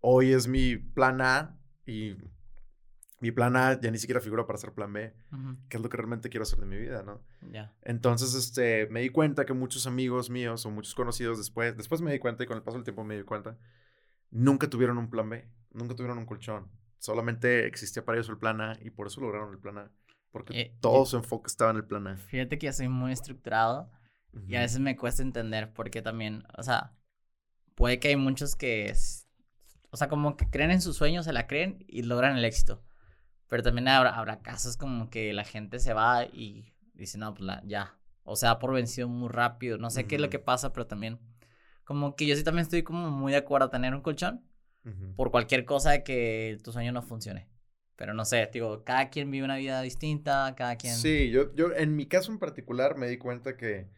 [0.00, 1.56] hoy es mi plan A.
[1.86, 2.16] Y
[3.20, 5.14] mi plan A ya ni siquiera figura para ser plan B.
[5.32, 7.20] Ujú, Que es lo que realmente quiero hacer de mi vida, ¿no?
[7.50, 7.72] Ya.
[7.82, 12.12] Entonces, este, me di cuenta que muchos amigos míos o muchos conocidos después, después me
[12.12, 13.56] di cuenta y con el paso del tiempo me di cuenta,
[14.30, 16.68] nunca tuvieron un plan B, nunca tuvieron un colchón.
[16.98, 19.90] Solamente existía para ellos el plan A y por eso lograron el plan A.
[20.30, 22.16] Porque Eh, todo su enfoque estaba en el plan A.
[22.16, 23.90] Fíjate que yo soy muy estructurado
[24.46, 26.92] y a veces me cuesta entender porque también, o sea,
[27.80, 28.92] puede que hay muchos que,
[29.90, 32.84] o sea, como que creen en sus sueños, se la creen y logran el éxito.
[33.48, 37.46] Pero también habrá, habrá casos como que la gente se va y dice, no, pues
[37.46, 37.96] la- ya.
[38.22, 39.78] O sea, por vencido muy rápido.
[39.78, 41.18] No sé qué es lo que pasa, pero también,
[41.84, 44.44] como que yo sí también estoy como muy de acuerdo a tener un colchón
[44.84, 45.14] Ujú.
[45.16, 47.48] por cualquier cosa de que tu sueño no funcione.
[47.96, 50.96] Pero no sé, digo, cada quien vive una vida distinta, cada quien...
[50.96, 53.88] Sí, yo, yo en mi caso en particular me di cuenta que,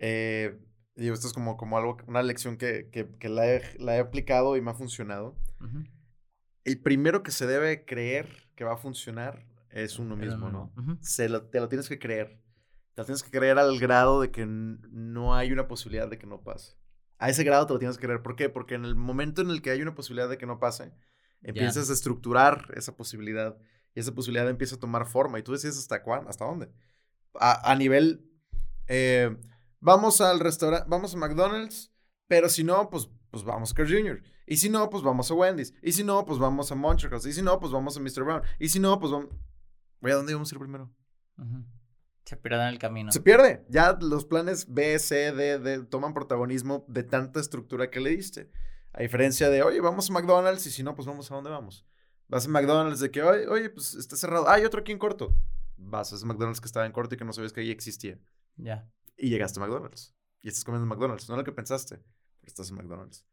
[0.00, 0.58] eh,
[0.96, 4.00] digo, esto es como, como algo, una lección que, que, que la, he, la he
[4.00, 5.36] aplicado y me ha funcionado.
[5.60, 5.84] Ujú.
[6.64, 10.72] El primero que se debe creer que va a funcionar es uno mismo, ¿no?
[10.76, 10.98] ujú.
[11.00, 12.40] Se lo- te lo tienes que creer.
[12.94, 16.26] Te lo tienes que creer al grado de que no hay una posibilidad de que
[16.26, 16.76] no pase.
[17.18, 18.22] A ese grado te lo tienes que creer.
[18.22, 18.48] ¿Por qué?
[18.48, 20.92] Porque en el momento en el que hay una posibilidad de que no pase,
[21.42, 23.56] empiezas a estructurar esa posibilidad
[23.94, 25.38] y esa posibilidad empieza a tomar forma.
[25.38, 26.70] Y tú decides hasta cuándo, hasta dónde.
[27.34, 28.30] A, a nivel,
[28.86, 29.36] eh,
[29.84, 31.92] vamos al restaurante, vamos a McDonald's,
[32.26, 34.22] pero si no, pues, pues vamos a Carl Jr.
[34.46, 35.74] Y si no, pues vamos a Wendy's.
[35.82, 37.28] Y si no, pues vamos a Montrose.
[37.28, 38.24] Y si no, pues vamos a Mr.
[38.24, 38.42] Brown.
[38.58, 39.28] Y si no, pues vamos...
[40.00, 40.90] Güey, ¿a dónde vamos a ir primero?
[42.24, 43.12] Se pierden el camino.
[43.12, 43.64] Se pierde.
[43.68, 48.50] Ya los planes B, C, D, D toman protagonismo de tanta estructura que le diste.
[48.92, 51.86] A diferencia de, oye, vamos a McDonald's y si no, pues vamos a dónde vamos.
[52.28, 54.48] Vas a McDonald's de que, oye, oye pues está cerrado.
[54.48, 55.36] Ah, hay otro aquí en corto.
[55.76, 58.18] Vas a ese McDonald's que estaba en corto y que no sabías que ahí existía.
[58.56, 58.88] Ya.
[59.16, 60.14] Y llegaste a McDonald's.
[60.42, 61.28] Y estás comiendo en McDonald's.
[61.28, 63.26] No lo que pensaste, pero estás en McDonald's.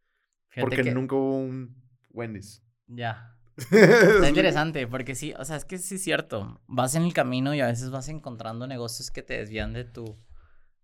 [0.50, 1.76] Fíjate Porque que- nunca hubo un
[2.12, 2.64] Wendy's.
[2.88, 3.38] Ya.
[3.58, 6.62] Es Está interesante, porque sí, o sea, es que sí es cierto.
[6.68, 10.18] Vas en el camino y a veces vas encontrando negocios que te desvían de tu,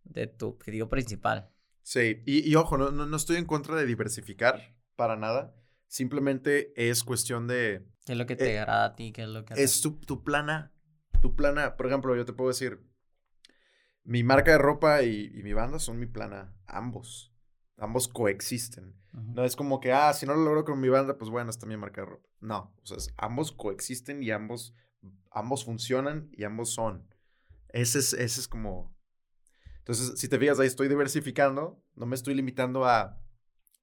[0.04, 1.50] de tu objetivo principal.
[1.82, 5.56] Sí, y, y ojo, no, no, no estoy en contra de diversificar para nada.
[5.88, 9.12] Simplemente es cuestión de ¿Qué es lo que te Eh, agrada a ti?
[9.14, 10.74] ¿Qué es lo que es tu, tu plana.
[11.22, 12.87] Tu plana, por ejemplo, yo te puedo decir,
[14.08, 17.34] mi marca de ropa y, y mi banda son mi plana, ambos.
[17.78, 18.96] Ambos coexisten.
[19.12, 21.66] No es como que, ah, si no lo logro con mi banda, pues bueno, está
[21.66, 22.28] mi marca de ropa.
[22.40, 24.74] No, o sea, es- ambos coexisten y ambos,
[25.30, 27.06] ambos funcionan y ambos son.
[27.70, 28.96] Ese es, ese es como...
[29.80, 33.20] Entonces, si te fijas, ahí estoy diversificando, no me estoy limitando a...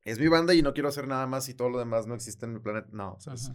[0.05, 2.47] Es mi banda y no quiero hacer nada más y todo lo demás no existe
[2.47, 2.89] en mi planeta.
[2.93, 3.53] No, o sea, es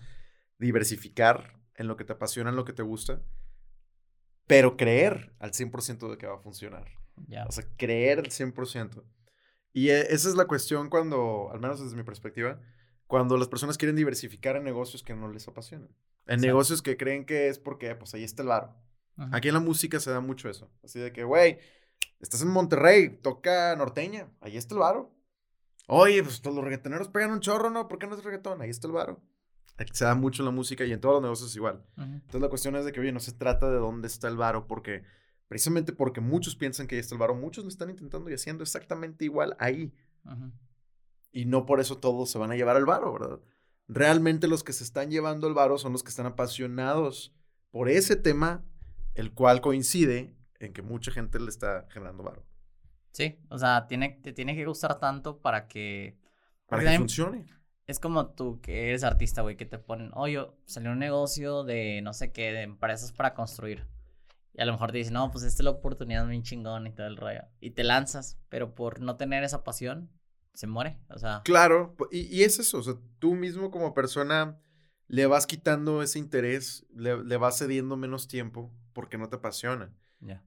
[0.60, 3.22] diversificar en lo que te apasiona, en lo que te gusta,
[4.50, 6.88] pero creer al 100% de que va a funcionar.
[7.48, 9.04] O sea, creer al 100%.
[9.74, 12.60] Y eh, esa es la cuestión cuando, al menos desde mi perspectiva,
[13.06, 15.90] cuando las personas quieren diversificar en negocios que no les apasionan.
[16.26, 16.48] En Exacto.
[16.48, 18.50] negocios que creen que es porque, pues ahí está el.
[18.50, 19.36] Ujú.
[19.36, 20.72] Aquí en la música se da mucho eso.
[20.84, 21.60] Así de que, güey,
[22.20, 25.16] estás en Monterrey, toca norteña, ahí está el varo.
[25.86, 27.88] Oye, pues los reggaetoneros pegan un chorro, ¿no?
[27.88, 28.64] ¿Por qué no es reggaetón?
[28.64, 29.22] Ahí está el varo.
[29.92, 31.84] Se da mucho en la música y en todos los negocios igual.
[31.98, 34.68] Entonces la cuestión es de que, oye, no se trata de dónde está el varo,
[34.68, 35.04] porque
[35.48, 38.64] precisamente porque muchos piensan que ahí está el varo, muchos lo están intentando y haciendo
[38.64, 39.94] exactamente igual ahí.
[41.32, 43.40] Y no por eso todos se van a llevar al varo, ¿verdad?
[43.88, 47.34] Realmente los que se están llevando el varo son los que están apasionados
[47.72, 48.64] por ese tema,
[49.16, 52.46] el cual coincide en que mucha gente le está generando varo.
[53.12, 56.18] Sí, o sea, tiene, te tiene que gustar tanto para que...
[56.68, 57.46] Para que también funcione.
[57.90, 62.02] Es como tú que eres artista, güey, que te ponen, oye, salió un negocio de
[62.04, 63.88] no sé qué, de empresas para construir.
[64.54, 66.92] Y a lo mejor te dicen, no, pues esta es la oportunidad bien chingón y
[66.94, 67.42] todo el rollo.
[67.60, 70.12] Y te lanzas, pero por no tener esa pasión,
[70.54, 71.00] se muere.
[71.10, 74.60] O sea, Claro, y, y es eso, o sea, tú mismo como persona
[75.08, 79.92] le vas quitando ese interés, le, le vas cediendo menos tiempo porque no te apasiona.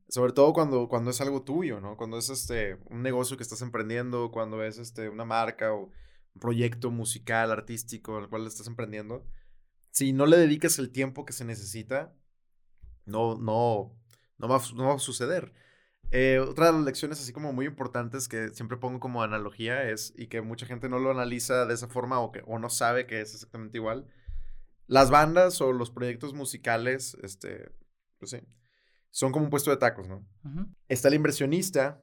[0.09, 1.97] Sobre todo cuando, cuando es algo tuyo, ¿no?
[1.97, 5.91] Cuando es este, un negocio que estás emprendiendo, cuando es este, una marca o
[6.39, 9.27] proyecto musical, artístico, al cual estás emprendiendo.
[9.91, 12.15] Si no le dedicas el tiempo que se necesita,
[13.05, 13.95] no, no,
[14.39, 15.53] no va, no va a suceder.
[16.11, 20.13] Eh, otra de las lecciones así como muy importantes que siempre pongo como analogía es,
[20.17, 23.07] y que mucha gente no lo analiza de esa forma o, que, o no sabe
[23.07, 24.07] que es exactamente igual,
[24.87, 27.73] las bandas o los proyectos musicales, este,
[28.19, 28.41] pues sí,
[29.11, 30.27] son como un puesto de tacos, ¿no?
[30.45, 30.67] Ujú.
[30.89, 32.03] Está el inversionista,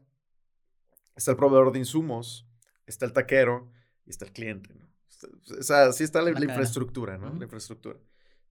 [1.15, 2.47] está el proveedor de insumos,
[2.87, 3.71] está el taquero
[4.09, 4.89] y está el cliente, ¿no?
[5.07, 5.27] Está-
[5.59, 6.53] O sea, sí está la, La la cadena.
[6.53, 7.33] infraestructura, ¿no?
[7.35, 7.97] La infraestructura.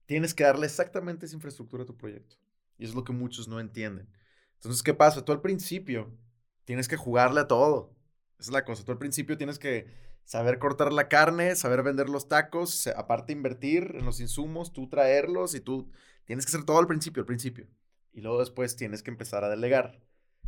[0.05, 2.37] Tienes que darle exactamente esa infraestructura a tu proyecto.
[2.77, 4.09] Y eso es lo que muchos no entienden.
[4.55, 5.23] Entonces, ¿qué pasa?
[5.23, 6.17] Tú al principio
[6.65, 7.93] tienes que jugarle a todo.
[8.39, 8.83] Esa es la cosa.
[8.85, 9.87] Tú al principio tienes que
[10.23, 15.55] saber cortar la carne, saber vender los tacos, aparte invertir en los insumos, tú traerlos
[15.55, 15.91] y tú
[16.25, 17.67] tienes que hacer todo al principio, al principio.
[18.13, 19.99] Y luego después tienes que empezar a delegar.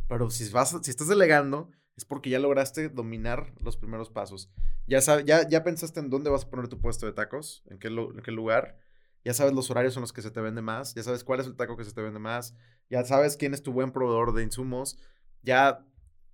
[0.08, 4.50] Pero si, vas, si estás delegando, es porque ya lograste dominar los primeros pasos.
[4.86, 7.78] Ya, sab- ya, ya pensaste en dónde vas a poner tu puesto de tacos, en
[7.78, 8.78] qué, lu- en qué lugar.
[9.24, 10.94] Ya sabes los horarios en los que se te vende más.
[10.94, 12.54] Ya sabes cuál es el taco que se te vende más.
[12.90, 14.98] Ya sabes quién es tu buen proveedor de insumos.
[15.42, 15.84] Ya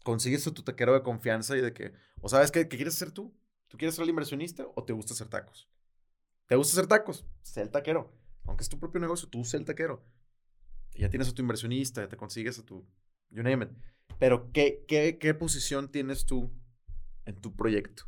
[0.04, 1.92] consigues tu taquero de confianza y de que,
[2.22, 3.34] o sabes qué, qué quieres hacer tú.
[3.68, 5.68] ¿Tú quieres ser el inversionista o te gusta hacer tacos?
[6.46, 7.26] ¿Te gusta hacer tacos?
[7.42, 8.10] Sé el taquero.
[8.46, 10.02] Aunque es tu propio negocio, tú sé el taquero.
[10.94, 12.86] Ya tienes a tu inversionista, ya te consigues a tu,
[13.30, 13.70] you name it.
[14.18, 16.52] Pero, ¿qué, qué, qué posición tienes tú
[17.24, 18.04] en tu proyecto?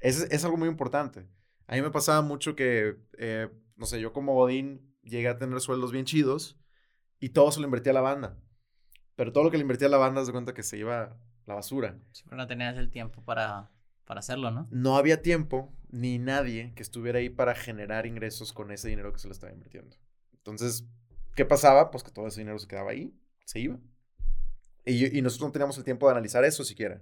[0.00, 1.28] Es, es algo muy importante.
[1.66, 5.60] A mí me pasaba mucho que, eh, no sé, yo como Godín llegué a tener
[5.60, 6.58] sueldos bien chidos
[7.20, 8.38] y todo se lo invertía a la banda.
[9.16, 11.16] Pero todo lo que le invertía a la banda, se cuenta que se iba a
[11.46, 11.98] la basura.
[12.12, 13.70] Siempre no tenías el tiempo para,
[14.04, 14.68] para hacerlo, ¿no?
[14.70, 19.18] No había tiempo ni nadie que estuviera ahí para generar ingresos con ese dinero que
[19.18, 19.96] se le estaba invirtiendo.
[20.32, 20.86] Entonces,
[21.34, 21.90] ¿qué pasaba?
[21.90, 23.12] Pues que todo ese dinero se quedaba ahí,
[23.44, 23.78] se iba.
[24.88, 27.00] Y, y nosotros no teníamos el tiempo de analizar eso siquiera.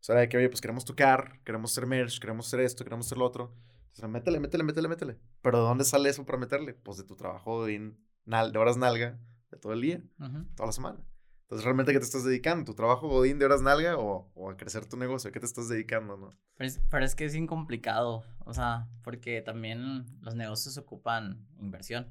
[0.00, 3.06] O sea, de que, oye, pues queremos tocar, queremos hacer merch, queremos hacer esto, queremos
[3.06, 3.54] hacer lo otro.
[3.88, 5.18] Entonces, métele, métele, métele, métele.
[5.42, 6.74] Pero ¿de dónde sale eso para meterle?
[6.74, 7.94] Pues de tu trabajo de,
[8.26, 9.18] nal- de horas nalga
[9.50, 10.44] de todo el día, Ujú.
[10.54, 10.98] toda la semana.
[11.42, 12.64] Entonces, ¿realmente qué te estás dedicando?
[12.66, 15.30] ¿Tu trabajo godín de horas nalga o, o a crecer tu negocio?
[15.30, 16.36] ¿A ¿Qué te estás dedicando, no?
[16.56, 22.10] Pero es, pero es que es incomplicado, o sea, porque también los negocios ocupan inversión.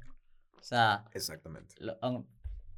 [0.60, 1.76] O sea, Exactamente.
[1.80, 1.98] lo-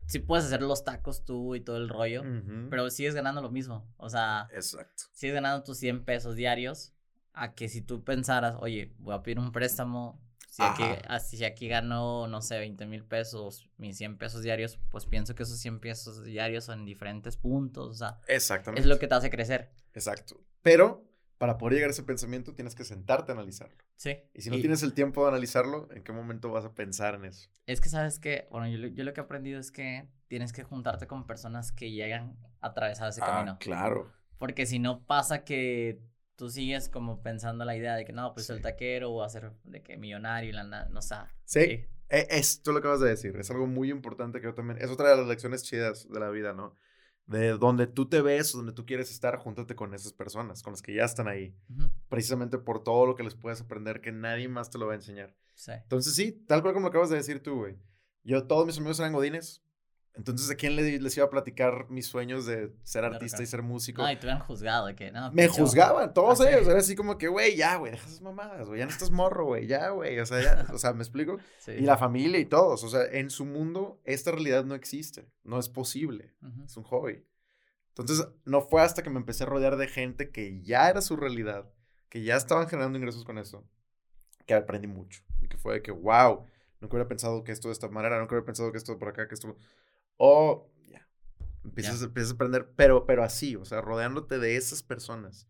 [0.09, 2.67] sí puedes hacer los tacos tú y todo el rollo, Ujú.
[2.69, 3.87] pero sigues ganando lo mismo.
[3.97, 5.03] O sea, Exacto.
[5.13, 6.93] sigues ganando tus 100 pesos diarios
[7.33, 10.19] a que si tú pensaras, oye, voy a pedir un préstamo,
[10.49, 14.79] si aquí, ah, si aquí gano, no sé, 20 mil pesos, mis 100 pesos diarios,
[14.89, 18.81] pues pienso que esos 100 pesos diarios son en diferentes puntos, o sea, Exactamente.
[18.81, 19.71] es lo que te hace crecer.
[19.93, 20.41] Exacto.
[20.63, 21.05] Pero
[21.39, 23.75] para poder llegar a ese pensamiento tienes que sentarte a analizarlo.
[23.95, 24.17] Sí.
[24.35, 27.25] Y si no tienes el tiempo de analizarlo, ¿en qué momento vas a pensar en
[27.25, 27.49] eso?
[27.65, 30.53] Es que sabes que, bueno, yo, lo- yo lo que he aprendido es que tienes
[30.53, 33.53] que juntarte con personas que llegan a atravesar ese camino.
[33.53, 34.11] Ah, claro.
[34.37, 35.99] Porque si no pasa que
[36.35, 38.53] tú sigues como pensando la idea de que no, pues Sí.
[38.53, 41.15] el taquero va a ser de que millonario y la na- no sé.
[41.45, 41.59] Sí.
[42.09, 43.35] E- Esto lo acabas de decir.
[43.37, 44.77] Es algo muy importante que yo también.
[44.81, 46.75] Es otra de las lecciones chidas de la vida, ¿no?
[47.29, 50.81] De donde tú te ves, donde tú quieres estar, júntate con esas personas, con las
[50.81, 51.55] que ya están ahí.
[52.09, 54.95] Precisamente por todo lo que les puedes aprender que nadie más te lo va a
[54.95, 55.35] enseñar.
[55.53, 55.73] Sí.
[55.73, 57.77] Entonces, sí, tal cual como lo acabas de decir tú, güey.
[58.23, 59.61] Yo, todos mis amigos eran godines.
[60.15, 63.43] Entonces, ¿a quién le- les iba a platicar mis sueños de ser artista claro.
[63.43, 64.01] y ser músico?
[64.01, 65.31] No, y te hubieran juzgado de que no.
[65.31, 66.67] Me juzgaban, todos ellos.
[66.67, 68.79] Era así como que, güey, ya, güey, deja esas mamadas, güey.
[68.79, 70.19] Ya no estás morro, güey, ya, güey.
[70.19, 71.37] O sea, ya, o sea, ¿me explico?
[71.59, 71.71] Sí.
[71.71, 72.83] Y la familia y todos.
[72.83, 75.29] O sea, en su mundo, esta realidad no existe.
[75.43, 76.33] No es posible.
[76.41, 77.23] Ujú, Es un hobby.
[77.97, 81.15] Entonces, no fue hasta que me empecé a rodear de gente que ya era su
[81.15, 81.69] realidad,
[82.09, 83.65] que ya estaban generando ingresos con eso,
[84.45, 85.21] que aprendí mucho.
[85.41, 86.45] Y que fue de que, wow,
[86.81, 89.27] nunca hubiera pensado que esto de esta manera, nunca hubiera pensado que esto por acá,
[89.27, 89.55] que esto.
[90.21, 91.07] O, ya.
[91.63, 95.47] Empiezas, empiezas a aprender, pero, pero así, o sea, rodeándote de esas personas.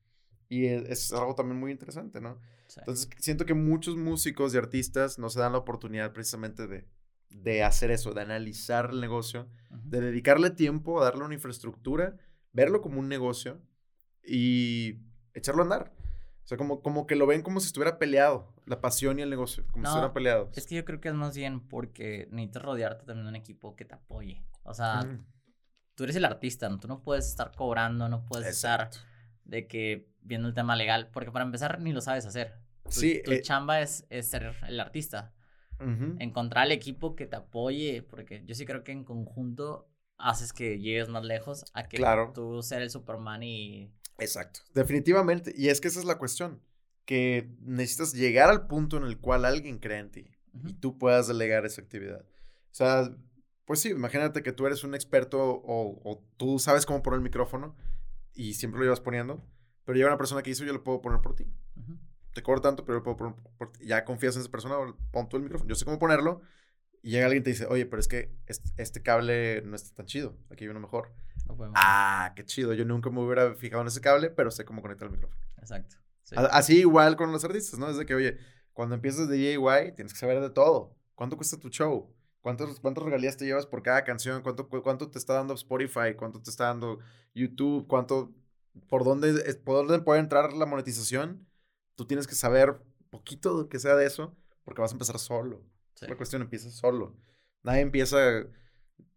[0.47, 2.39] Y es, es algo también muy interesante, ¿no?
[2.67, 2.79] sí.
[2.79, 6.87] Entonces, siento que muchos músicos y artistas no se dan la oportunidad precisamente de,
[7.29, 9.81] de hacer eso, de analizar el negocio, Ujú.
[9.89, 12.17] de dedicarle tiempo a darle una infraestructura,
[12.53, 13.59] verlo como un negocio
[14.23, 14.99] y
[15.33, 15.98] echarlo a andar.
[16.49, 19.29] O sea, como, como que lo ven como si estuviera peleado, la pasión y el
[19.29, 20.57] negocio, como si No, estuvieran peleados.
[20.57, 23.75] Es que yo creo que es más bien porque necesitas rodearte también de un equipo
[23.75, 24.41] que te apoye.
[24.63, 25.27] O sea, Mm,
[25.93, 26.79] tú eres el artista, ¿no?
[26.79, 28.89] tú no puedes estar cobrando, no puedes estar
[29.45, 32.55] de que viendo el tema legal, porque para empezar ni lo sabes hacer.
[32.85, 35.31] Tu, Sí, tu eh, chamba es, es ser el artista.
[36.17, 40.79] Encontrar el equipo que te apoye, porque yo sí creo que en conjunto haces que
[40.79, 42.31] llegues más lejos a que Claro.
[42.33, 43.93] tú ser el Superman y...
[44.19, 44.61] Exacto.
[44.73, 45.53] Definitivamente.
[45.55, 46.61] Y es que esa es la cuestión.
[47.05, 50.31] Que necesitas llegar al punto en el cual alguien cree en ti
[50.63, 52.21] y tú puedas delegar esa actividad.
[52.21, 53.09] O sea,
[53.65, 57.23] pues sí, imagínate que tú eres un experto o, o tú sabes cómo poner el
[57.23, 57.75] micrófono
[58.33, 59.43] y siempre lo llevas poniendo,
[59.85, 61.45] pero llega una persona que dice, yo lo puedo poner por ti.
[61.75, 61.97] ujú.
[62.33, 63.85] Te cobro tanto, pero yo lo puedo poner por ti.
[63.85, 64.75] Ya confías en esa persona,
[65.11, 65.67] pon tú el micrófono.
[65.67, 66.41] Yo sé cómo ponerlo.
[67.01, 69.95] Y llega alguien y te dice, oye, pero es que este, este cable no está
[69.95, 70.37] tan chido.
[70.51, 71.11] Aquí hay uno mejor.
[71.55, 72.73] Podemos- Ah, qué chido.
[72.73, 75.41] Yo nunca me hubiera fijado en ese cable, pero sé cómo conectar el micrófono.
[75.57, 75.95] Exacto.
[76.23, 76.35] sí.
[76.37, 77.89] Así igual con los artistas, ¿no?
[77.89, 78.37] Es de que, oye,
[78.73, 80.95] cuando empiezas de DIY, tienes que saber de todo.
[81.15, 82.13] ¿Cuánto cuesta tu show?
[82.41, 84.41] ¿Cuántos, ¿Cuántas regalías te llevas por cada canción?
[84.41, 86.13] ¿Cuánto, cu- ¿Cuánto te está dando Spotify?
[86.15, 86.99] ¿Cuánto te está dando
[87.33, 87.87] YouTube?
[87.87, 88.31] ¿Cuánto,
[88.87, 89.33] por dónde,
[89.65, 91.45] por dónde puede entrar la monetización?
[91.95, 95.61] Tú tienes que saber poquito que sea de eso, porque vas a empezar solo.
[95.95, 96.05] Sí.
[96.07, 97.17] La cuestión empieza solo.
[97.63, 98.17] Nadie empieza,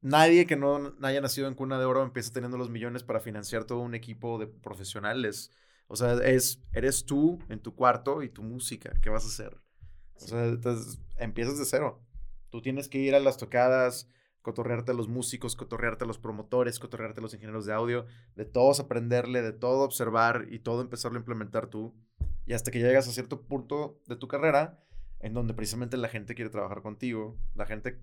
[0.00, 3.64] nadie que no haya nacido en cuna de oro empieza teniendo los millones para financiar
[3.64, 5.50] todo un equipo de profesionales.
[5.88, 8.92] O sea, es, eres tú en tu cuarto y tu música.
[9.00, 9.60] ¿Qué vas a hacer?
[10.16, 12.02] O sea, entonces empiezas de cero.
[12.50, 14.08] Tú tienes que ir a las tocadas,
[14.42, 18.44] cotorrearte a los músicos, cotorrearte a los promotores, cotorrearte a los ingenieros de audio, de
[18.44, 21.94] todos aprenderle, de todo observar y todo empezarlo a implementar tú.
[22.44, 24.82] Y hasta que llegas a cierto punto de tu carrera
[25.20, 28.00] en donde precisamente la gente quiere trabajar contigo, la gente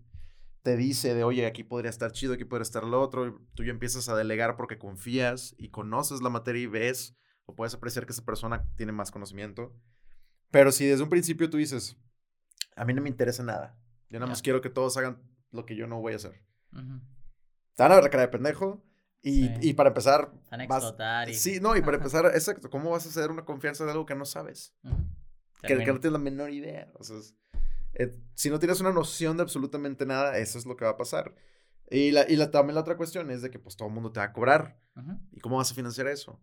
[0.62, 3.64] te dice de, oye, aquí podría estar chido, aquí podría estar lo otro, y tú
[3.64, 8.06] ya empiezas a delegar porque confías y conoces la materia y ves o puedes apreciar
[8.06, 9.74] que esa persona tiene más conocimiento.
[10.52, 11.98] Pero si desde un principio tú dices,
[12.76, 13.78] a mí no me interesa nada,
[14.10, 14.32] yo nada Ya.
[14.32, 16.44] más quiero que todos hagan lo que yo no voy a hacer.
[16.74, 17.00] Ujú.
[17.76, 18.84] Te van a ver la cara de pendejo
[19.22, 19.54] y, Sí.
[19.62, 20.32] y para empezar...
[20.52, 21.34] Van a vas- explotar y...
[21.36, 24.16] Sí, no, y para empezar, exacto, ¿cómo vas a hacer una confianza de algo que
[24.16, 24.76] no sabes?
[24.84, 24.96] Ujú.
[25.62, 26.92] Que, que Termina- no tienes la menor idea.
[26.96, 27.36] O sea, es-
[27.94, 30.98] eh, si no tienes una noción de absolutamente nada, eso es lo que va a
[30.98, 31.36] pasar.
[31.90, 34.12] Y, la, y la, también la otra cuestión es de que pues todo el mundo
[34.12, 34.80] te va a cobrar.
[35.32, 36.40] ¿Y cómo vas a financiar eso?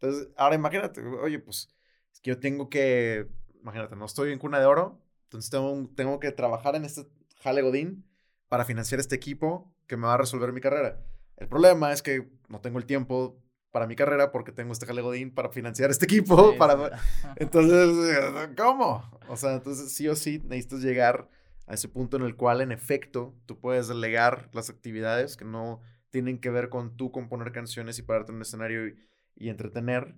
[0.00, 1.68] Entonces, ahora imagínate, oye, pues
[2.12, 3.28] es que yo tengo que,
[3.60, 7.62] imagínate, no estoy en cuna de oro, entonces tengo, tengo que trabajar en este jale
[7.62, 8.04] godín
[8.48, 11.04] para financiar este equipo que me va a resolver mi carrera.
[11.36, 15.02] El problema es que no tengo el tiempo para mi carrera porque tengo este jale
[15.02, 17.00] godín para financiar este equipo, Sí, para...
[17.36, 19.08] Entonces, eh, ¿cómo?
[19.28, 21.28] O sea, entonces sí o sí necesitas llegar
[21.66, 25.80] a ese punto en el cual, en efecto, tú puedes delegar las actividades que no
[26.10, 28.96] tienen que ver con tú componer canciones y pararte en un escenario y,
[29.36, 30.16] y entretener.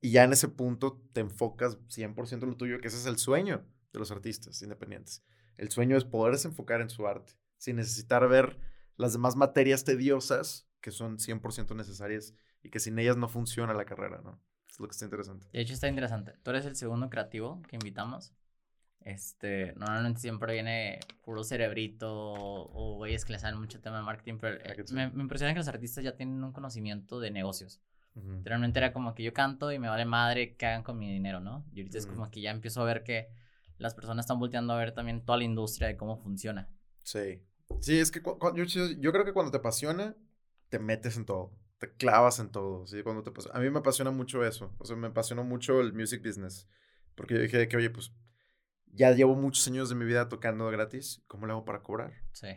[0.00, 3.18] Y ya en ese punto te enfocas 100% en lo tuyo, que ese es el
[3.18, 5.22] sueño de los artistas independientes.
[5.56, 8.58] El sueño es poderse enfocar en su arte, sin necesitar ver
[8.96, 12.34] las demás materias tediosas que son 100% necesarias
[12.64, 14.40] y que sin ellas no funciona la carrera, ¿no?
[14.68, 15.46] Es lo que está interesante.
[15.52, 16.32] De hecho, está interesante.
[16.42, 18.32] Tú eres el segundo creativo que invitamos.
[19.00, 24.38] Este, normalmente siempre viene puro cerebrito o güeyes que le saben mucho tema de marketing,
[24.40, 27.80] pero eh, me, me impresiona que los artistas ya tienen un conocimiento de negocios.
[28.14, 28.32] Ujú.
[28.32, 31.40] Anteriormente era como que yo canto y me vale madre que hagan con mi dinero,
[31.40, 31.66] ¿no?
[31.72, 32.14] Y ahorita es Ujú.
[32.14, 33.28] como que ya empiezo a ver que
[33.76, 36.70] las personas están volteando a ver también toda la industria de cómo funciona.
[37.02, 37.42] Sí.
[37.80, 38.22] Sí, es que
[38.54, 40.16] yo- yo creo que cuando te apasiona,
[40.70, 41.52] te metes en todo.
[41.86, 42.86] Te clavas en todo.
[42.86, 43.02] ¿sí?
[43.02, 44.74] Cuando te A mí me apasiona mucho eso.
[44.78, 46.68] O sea, me apasionó mucho el music business.
[47.14, 48.12] Porque yo dije que, oye, pues
[48.86, 51.22] ya llevo muchos años de mi vida tocando gratis.
[51.26, 52.12] ¿Cómo le hago para cobrar?
[52.32, 52.48] Sí.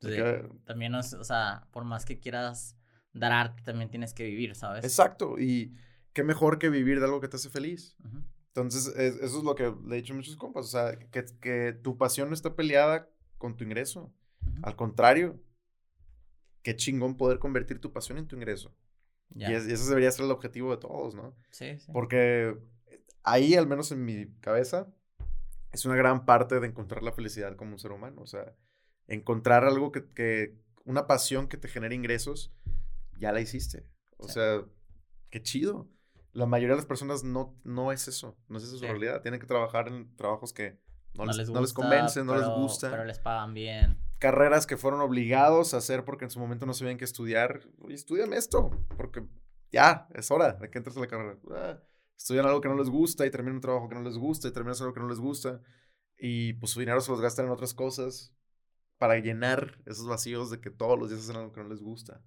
[0.00, 0.08] Sí.
[0.10, 2.76] que- También, o sea, por más que quieras
[3.12, 4.84] dar arte, también tienes que vivir, ¿sabes?
[4.84, 5.38] Exacto.
[5.38, 5.74] Y
[6.12, 7.96] qué mejor que vivir de algo que te hace feliz.
[8.04, 8.22] Ujú.
[8.48, 10.66] Entonces, es- eso es lo que le he dicho a muchos compas.
[10.66, 14.12] O sea, que, que tu pasión no está peleada con tu ingreso.
[14.42, 14.60] Ujú.
[14.62, 15.40] Al contrario,
[16.68, 18.74] qué chingón poder convertir tu pasión en tu ingreso.
[19.30, 19.50] Ya.
[19.50, 21.34] Y, es- y ese debería ser el objetivo de todos, ¿no?
[21.50, 21.90] Sí, sí.
[21.94, 22.58] Porque
[23.22, 24.86] ahí, al menos en mi cabeza,
[25.72, 28.20] es una gran parte de encontrar la felicidad como un ser humano.
[28.20, 28.54] O sea,
[29.06, 32.52] encontrar algo que, que una pasión que te genere ingresos,
[33.18, 33.86] ya la hiciste.
[34.18, 34.34] O Sí.
[34.34, 34.62] sea,
[35.30, 35.88] qué chido.
[36.34, 38.86] La mayoría de las personas no, no es eso, no es eso su Sí.
[38.86, 39.22] realidad.
[39.22, 40.78] Tienen que trabajar en trabajos que
[41.14, 43.98] no, les, no les convencen, no les gusta Pero les pagan bien.
[44.18, 47.60] Carreras que fueron obligados a hacer porque en su momento no sabían qué estudiar.
[47.80, 49.24] Oye, estudian esto, porque
[49.72, 51.38] ya, es hora de que entres a la carrera.
[51.50, 51.78] Ah,
[52.16, 54.52] estudian algo que no les gusta y terminan un trabajo que no les gusta y
[54.52, 55.60] terminan algo que no les gusta.
[56.18, 58.34] Y pues su dinero se los gastan en otras cosas
[58.98, 62.20] para llenar esos vacíos de que todos los días hacen algo que no les gusta.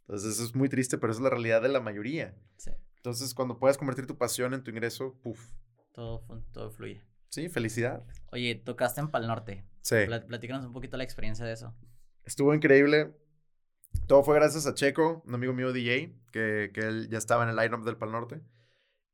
[0.00, 2.36] Entonces eso es muy triste, pero esa es la realidad de la mayoría.
[2.56, 2.70] Sí.
[2.96, 5.40] Entonces cuando puedes convertir tu pasión en tu ingreso, puf,
[5.94, 7.02] Todo, todo fluye.
[7.30, 8.04] sí, felicidad.
[8.32, 9.64] Oye, tocaste en Pal Norte.
[9.82, 9.96] Sí.
[10.06, 11.74] Pla- Platícanos un poquito la experiencia de eso.
[12.24, 13.14] Estuvo increíble.
[14.06, 17.50] Todo fue gracias a Checo, un amigo mío DJ, que, que él ya estaba en
[17.50, 18.40] el line-up del Pal Norte.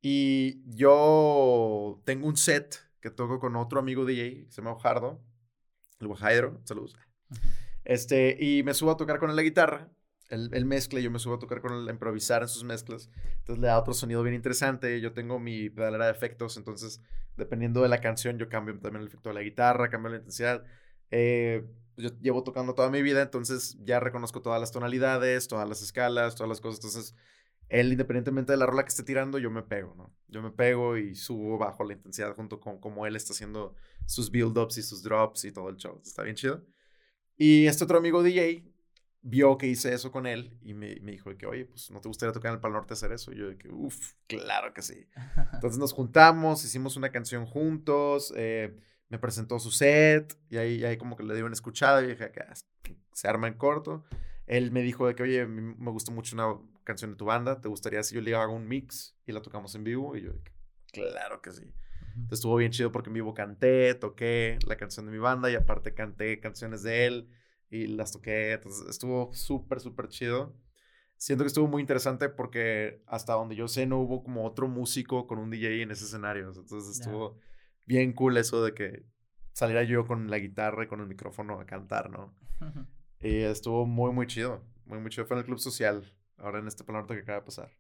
[0.01, 5.21] Y yo tengo un set que toco con otro amigo DJ, que se llama Ojardo,
[6.01, 6.97] el Guajadro, saludos.
[7.85, 9.89] Este, y me subo a tocar con él la guitarra,
[10.29, 13.11] él, él mezcla yo me subo a tocar con él, improvisar en sus mezclas.
[13.39, 15.01] Entonces le da otro sonido bien interesante.
[15.01, 17.01] Yo tengo mi pedalera de efectos, entonces
[17.37, 20.65] dependiendo de la canción yo cambio también el efecto de la guitarra, cambio la intensidad.
[21.11, 21.65] Eh,
[21.97, 26.35] yo llevo tocando toda mi vida, entonces ya reconozco todas las tonalidades, todas las escalas,
[26.35, 26.79] todas las cosas.
[26.79, 27.15] Entonces,
[27.69, 30.15] él, independientemente de la rola que esté tirando, yo me pego, ¿no?
[30.29, 33.75] Yo me pego y subo bajo la intensidad junto con como él está haciendo
[34.07, 36.01] sus build-ups y sus drops y todo el show.
[36.05, 36.65] Está bien chido.
[37.37, 38.65] Y este otro amigo DJ
[39.23, 42.09] vio que hice eso con él y me, me dijo que, oye, pues, ¿no te
[42.09, 43.33] gustaría tocar en el Pal Norte hacer eso?
[43.33, 45.07] Y yo de que, uff, claro que sí.
[45.55, 48.77] Entonces nos juntamos, hicimos una canción juntos, eh,
[49.09, 52.31] me presentó su set y ahí, ahí como que le di una escuchada y dije,
[52.83, 54.05] que se arma en corto.
[54.47, 57.69] Él me dijo de que, oye, me gustó mucho una canción de tu banda, ¿te
[57.69, 60.17] gustaría si yo le hago un mix y la tocamos en vivo?
[60.17, 60.33] Y yo,
[60.93, 61.65] claro que sí.
[62.15, 65.55] Entonces estuvo bien chido porque en vivo canté, toqué la canción de mi banda y
[65.55, 67.29] aparte canté canciones de él
[67.71, 68.53] y las toqué.
[68.53, 70.55] Entonces estuvo súper, súper chido.
[71.17, 75.27] Siento que estuvo muy interesante porque hasta donde yo sé no hubo como otro músico
[75.27, 76.49] con un DJ en ese escenario.
[76.49, 77.39] Entonces estuvo
[77.85, 79.05] bien cool eso de que
[79.53, 82.35] saliera yo con la guitarra y con el micrófono a cantar, ¿no?
[83.21, 84.65] y estuvo muy, muy chido.
[84.85, 85.27] Muy, muy chido.
[85.27, 87.71] Fue en el Club Social, ahora en este plan que acaba de pasar.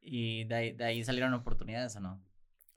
[0.00, 2.20] ¿Y de ahí, de ahí salieron oportunidades o no?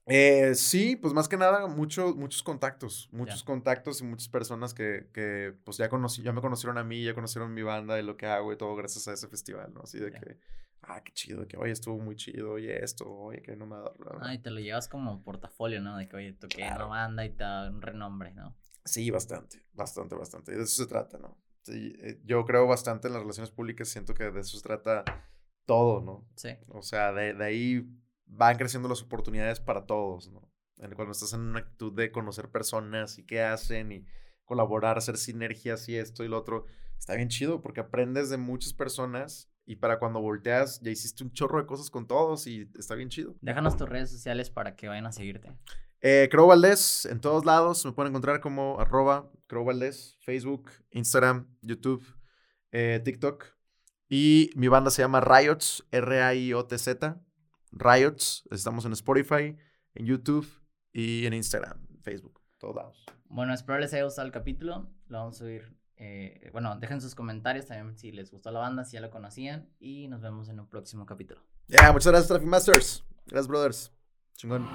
[0.06, 5.08] Eh, sí, pues más que nada muchos muchos contactos, muchos contactos y muchas personas que,
[5.14, 8.16] que, pues ya conocí, ya me conocieron a mí, ya conocieron mi banda y lo
[8.18, 9.80] que hago y todo gracias a ese festival, ¿no?
[9.82, 10.38] Así de que,
[10.82, 13.92] ah, qué chido, que oye, estuvo muy chido, oye, esto, oye, que no me da...
[14.20, 15.96] Ah, y te lo llevas como portafolio, ¿no?
[15.96, 18.54] De que, oye, toqué una banda y te da un renombre, ¿no?
[18.84, 20.52] Sí, bastante, bastante, bastante.
[20.52, 21.38] Y de eso se trata, ¿no?
[21.62, 25.02] Sí, eh, yo creo bastante en las relaciones públicas, siento que de eso se trata
[25.64, 26.28] todo, ¿no?
[26.36, 26.50] Sí.
[26.68, 27.88] O sea, de, de ahí
[28.36, 30.50] van creciendo las oportunidades para todos, ¿no?
[30.96, 34.06] Cuando estás en una actitud de conocer personas y qué hacen y
[34.44, 36.66] colaborar, hacer sinergias y esto y lo otro,
[36.98, 41.32] está bien chido porque aprendes de muchas personas y para cuando volteas ya hiciste un
[41.32, 43.34] chorro de cosas con todos y está bien chido.
[43.40, 45.56] Déjanos tus redes sociales para que vayan a seguirte.
[46.00, 51.48] Eh, Crow Valdés, en todos lados me pueden encontrar como arroba Crow Valdés, Facebook, Instagram,
[51.62, 52.04] YouTube,
[52.72, 53.46] eh, TikTok.
[54.08, 57.23] Y mi banda se llama Riots, R-A-I-O-T-Z.
[57.74, 58.44] Riots.
[58.50, 59.56] Estamos en Spotify,
[59.94, 60.46] en YouTube
[60.92, 63.04] y en Instagram, Facebook, todos lados.
[63.26, 64.90] Bueno, espero les haya gustado el capítulo.
[65.08, 65.76] Lo vamos a subir.
[65.96, 69.68] Eh, bueno, dejen sus comentarios también si les gustó la banda, si ya lo conocían.
[69.78, 71.40] Y nos vemos en un próximo capítulo.
[71.66, 73.04] Ya, muchas gracias, Traffic Masters.
[73.26, 73.92] Gracias, brothers.
[74.36, 74.68] Chingón.